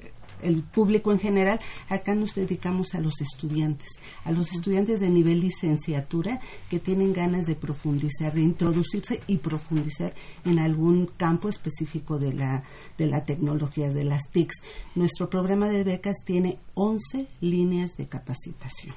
[0.44, 1.60] el público en general,
[1.90, 3.90] acá nos dedicamos a los estudiantes,
[4.24, 10.14] a los estudiantes de nivel licenciatura que tienen ganas de profundizar, de introducirse y profundizar
[10.46, 12.64] en algún campo específico de la,
[12.98, 14.62] de la tecnología, de las TICs.
[14.96, 18.96] Nuestro programa de becas tiene 11 líneas de capacitación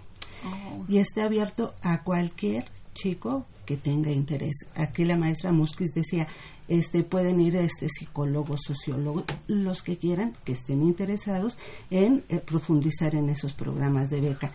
[0.88, 2.64] y está abierto a cualquier
[2.94, 4.54] chico que tenga interés.
[4.74, 6.26] Aquí la maestra Musquiz decía,
[6.68, 11.56] este pueden ir este psicólogos, sociólogos, los que quieran, que estén interesados
[11.90, 14.52] en eh, profundizar en esos programas de beca.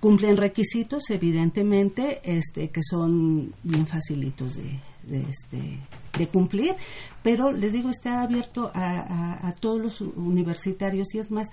[0.00, 5.78] Cumplen requisitos, evidentemente, este, que son bien facilitos de, de, este,
[6.18, 6.74] de cumplir,
[7.22, 11.50] pero les digo, está abierto a- a todos los universitarios y es más,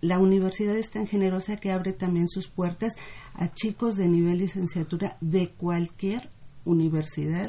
[0.00, 2.94] la universidad es tan generosa que abre también sus puertas
[3.34, 6.30] a chicos de nivel licenciatura de cualquier
[6.64, 7.48] universidad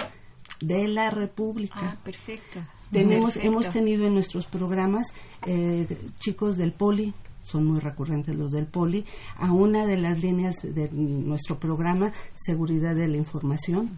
[0.60, 1.80] de la República.
[1.82, 2.60] Ah, perfecto.
[2.92, 3.48] Tenemos, Perfecto.
[3.48, 5.14] hemos tenido en nuestros programas
[5.46, 5.88] eh,
[6.20, 9.06] chicos del Poli, son muy recurrentes los del Poli,
[9.38, 13.98] a una de las líneas de nuestro programa, Seguridad de la Información.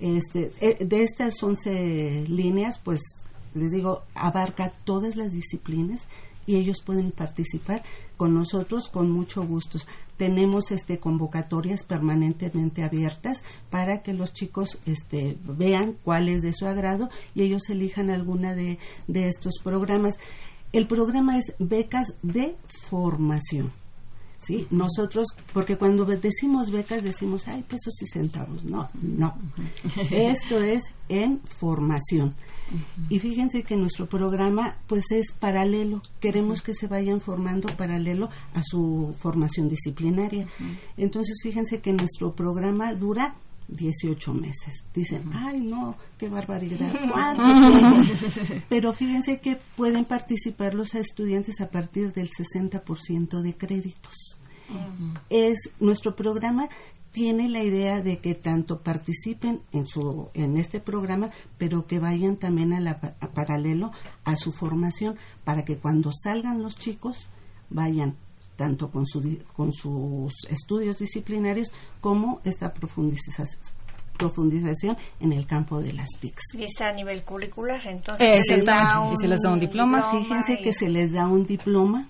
[0.00, 3.00] Este, eh, de estas 11 líneas, pues
[3.54, 6.08] les digo, abarca todas las disciplinas
[6.46, 7.82] y ellos pueden participar
[8.16, 9.78] con nosotros con mucho gusto.
[10.16, 16.66] Tenemos este convocatorias permanentemente abiertas para que los chicos este, vean cuál es de su
[16.66, 20.18] agrado y ellos elijan alguna de, de estos programas.
[20.72, 22.56] El programa es becas de
[22.88, 23.72] formación.
[24.42, 24.66] ¿sí?
[24.70, 28.64] Nosotros, porque cuando decimos becas decimos, ay, pesos y centavos.
[28.64, 29.36] No, no.
[30.10, 32.34] Esto es en formación.
[33.08, 36.02] Y fíjense que nuestro programa pues es paralelo.
[36.20, 40.46] Queremos que se vayan formando paralelo a su formación disciplinaria.
[40.96, 43.34] Entonces, fíjense que nuestro programa dura
[43.68, 44.84] 18 meses.
[44.92, 46.92] Dicen, ay, no, qué barbaridad.
[48.68, 54.38] Pero fíjense que pueden participar los estudiantes a partir del 60% de créditos.
[55.28, 56.68] Es nuestro programa
[57.12, 62.36] tiene la idea de que tanto participen en su en este programa, pero que vayan
[62.36, 63.92] también a la pa- a paralelo
[64.24, 67.28] a su formación para que cuando salgan los chicos
[67.70, 68.16] vayan
[68.56, 73.46] tanto con su di- con sus estudios disciplinarios como esta profundiza-
[74.16, 76.54] profundización en el campo de las TICs.
[76.54, 79.58] Y está a nivel curricular, entonces se les da un, y se les da un
[79.60, 80.02] diploma.
[80.12, 82.08] Fíjense que se les da un diploma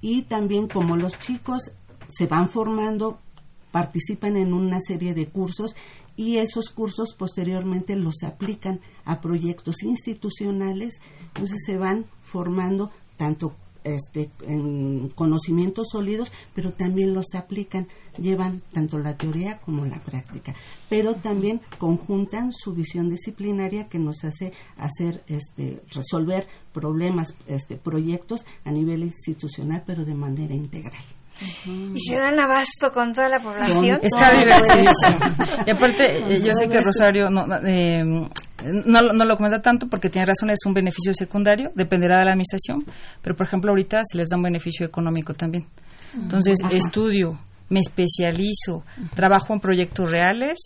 [0.00, 1.72] y también como los chicos
[2.08, 3.18] se van formando,
[3.70, 5.76] participan en una serie de cursos
[6.16, 13.54] y esos cursos posteriormente los aplican a proyectos institucionales, entonces se van formando tanto
[13.84, 17.88] este, en conocimientos sólidos, pero también los aplican,
[18.20, 20.54] llevan tanto la teoría como la práctica,
[20.88, 28.44] pero también conjuntan su visión disciplinaria que nos hace hacer, este, resolver problemas, este, proyectos
[28.64, 31.02] a nivel institucional, pero de manera integral.
[31.94, 33.98] Y se dan abasto con toda la población.
[34.02, 35.18] Está divertidísimo.
[35.66, 40.10] y aparte, eh, yo sé que Rosario no, eh, no, no, lo comenta tanto porque
[40.10, 42.84] tiene razón, es un beneficio secundario, dependerá de la administración,
[43.22, 45.66] pero por ejemplo ahorita se les da un beneficio económico también.
[46.14, 48.84] Entonces, estudio, me especializo,
[49.14, 50.58] trabajo en proyectos reales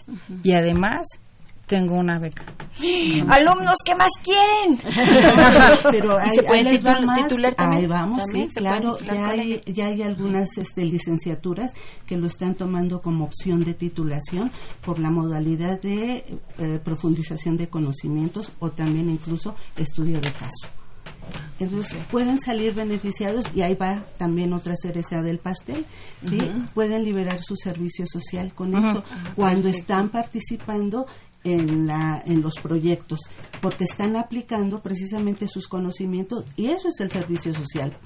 [0.43, 1.03] y además
[1.67, 2.45] tengo una beca.
[3.31, 4.79] Alumnos, ¿qué más quieren?
[5.91, 7.23] Pero se pueden ahí les va titul- más.
[7.23, 7.83] titular también.
[7.83, 8.99] Ahí vamos, También sí, claro.
[8.99, 11.73] Ya hay, ya hay algunas este, licenciaturas
[12.07, 14.53] que lo están tomando como opción de titulación
[14.85, 16.25] por la modalidad de
[16.59, 20.69] eh, profundización de conocimientos o también incluso estudio de caso.
[21.59, 25.85] Entonces pueden salir beneficiados y ahí va también otra cereza del pastel,
[26.29, 26.39] ¿sí?
[26.75, 29.05] Pueden liberar su servicio social con eso
[29.35, 31.07] cuando están participando
[31.45, 33.21] en, la, en los proyectos,
[33.61, 37.97] porque están aplicando precisamente sus conocimientos y eso es el servicio social.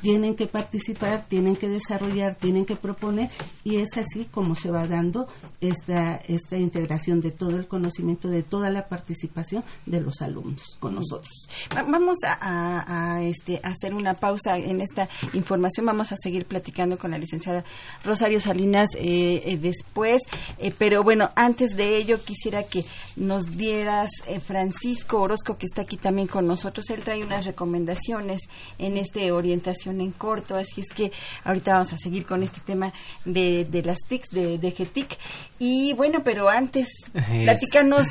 [0.00, 3.30] Tienen que participar, tienen que desarrollar, tienen que proponer
[3.64, 5.28] y es así como se va dando
[5.60, 10.94] esta, esta integración de todo el conocimiento, de toda la participación de los alumnos con
[10.94, 11.32] nosotros.
[11.76, 15.86] Va- Vamos a, a- este, hacer una pausa en esta información.
[15.86, 17.64] Vamos a seguir platicando con la licenciada
[18.04, 20.20] Rosario Salinas eh, eh, después.
[20.58, 22.84] Eh, pero bueno, antes de ello quisiera que
[23.16, 26.90] nos dieras eh, Francisco Orozco, que está aquí también con nosotros.
[26.90, 28.40] Él trae unas recomendaciones
[28.78, 30.56] en este orientación en corto.
[30.56, 31.10] Así es que
[31.44, 32.92] ahorita vamos a seguir con este tema
[33.24, 35.16] de, de las TICs, de, de GETIC.
[35.58, 38.06] Y bueno, pero antes, Es- platícanos,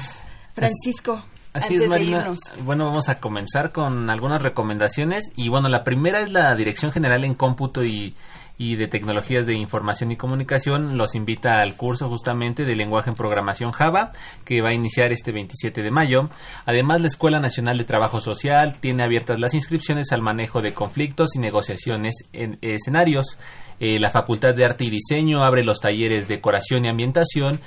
[0.56, 1.24] Francisco.
[1.54, 2.34] Así antes es, Marina.
[2.64, 5.32] Bueno, vamos a comenzar con algunas recomendaciones.
[5.36, 8.16] Y bueno, la primera es la Dirección General en Cómputo y,
[8.62, 10.96] y de Tecnologías de Información y Comunicación.
[10.96, 14.12] Los invita al curso justamente de lenguaje en programación Java,
[14.46, 16.30] que va a iniciar este 27 de mayo.
[16.68, 21.36] Además, la Escuela Nacional de Trabajo Social tiene abiertas las inscripciones al manejo de conflictos
[21.36, 23.40] y negociaciones en escenarios.
[23.80, 27.62] Eh, la Facultad de Arte y Diseño abre los talleres de decoración y ambientación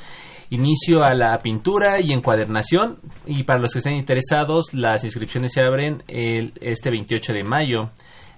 [0.50, 5.62] inicio a la pintura y encuadernación y para los que estén interesados las inscripciones se
[5.62, 7.90] abren el, este 28 de mayo.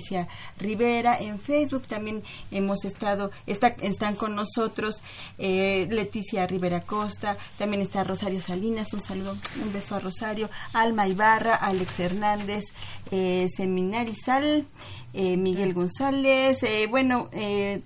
[0.58, 1.18] Rivera.
[1.18, 5.02] En Facebook también hemos estado, está, están con nosotros
[5.38, 11.06] eh, Leticia Rivera Costa, también está Rosario Salinas, un saludo, un beso a Rosario, Alma
[11.08, 12.64] Ibarra, Alex Hernández,
[13.10, 14.66] eh, Seminarizal,
[15.12, 17.82] eh, Miguel González, eh, bueno, eh,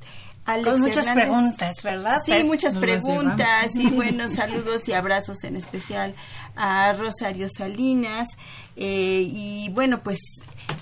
[0.47, 1.25] Alex Con muchas Hernández.
[1.25, 2.17] preguntas, ¿verdad?
[2.27, 6.15] Sí, muchas Nos preguntas y buenos saludos y abrazos en especial
[6.55, 8.29] a Rosario Salinas.
[8.77, 10.19] eh, y bueno, pues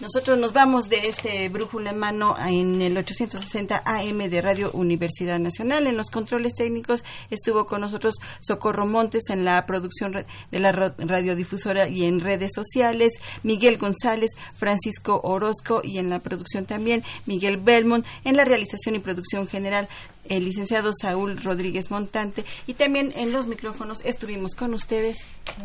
[0.02, 5.38] Nosotros nos vamos de este brújula en mano en el 860 AM de Radio Universidad
[5.38, 5.86] Nacional.
[5.86, 10.12] En los controles técnicos estuvo con nosotros Socorro Montes en la producción
[10.50, 13.12] de la radiodifusora y en redes sociales,
[13.44, 18.98] Miguel González, Francisco Orozco y en la producción también Miguel Belmont, en la realización y
[18.98, 19.88] producción general
[20.28, 25.18] el licenciado Saúl Rodríguez Montante y también en los micrófonos estuvimos con ustedes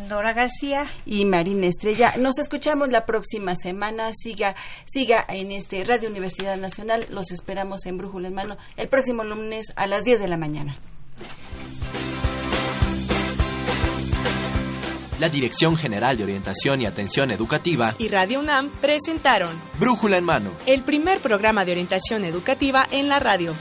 [0.09, 2.15] Dora García y Marina Estrella.
[2.17, 4.11] Nos escuchamos la próxima semana.
[4.13, 4.55] Siga
[4.85, 7.05] siga en este Radio Universidad Nacional.
[7.11, 10.77] Los esperamos en Brújula en Mano el próximo lunes a las 10 de la mañana.
[15.19, 19.49] La Dirección General de Orientación y Atención Educativa y Radio UNAM presentaron
[19.79, 23.55] Brújula en Mano, el primer programa de orientación educativa en la radio.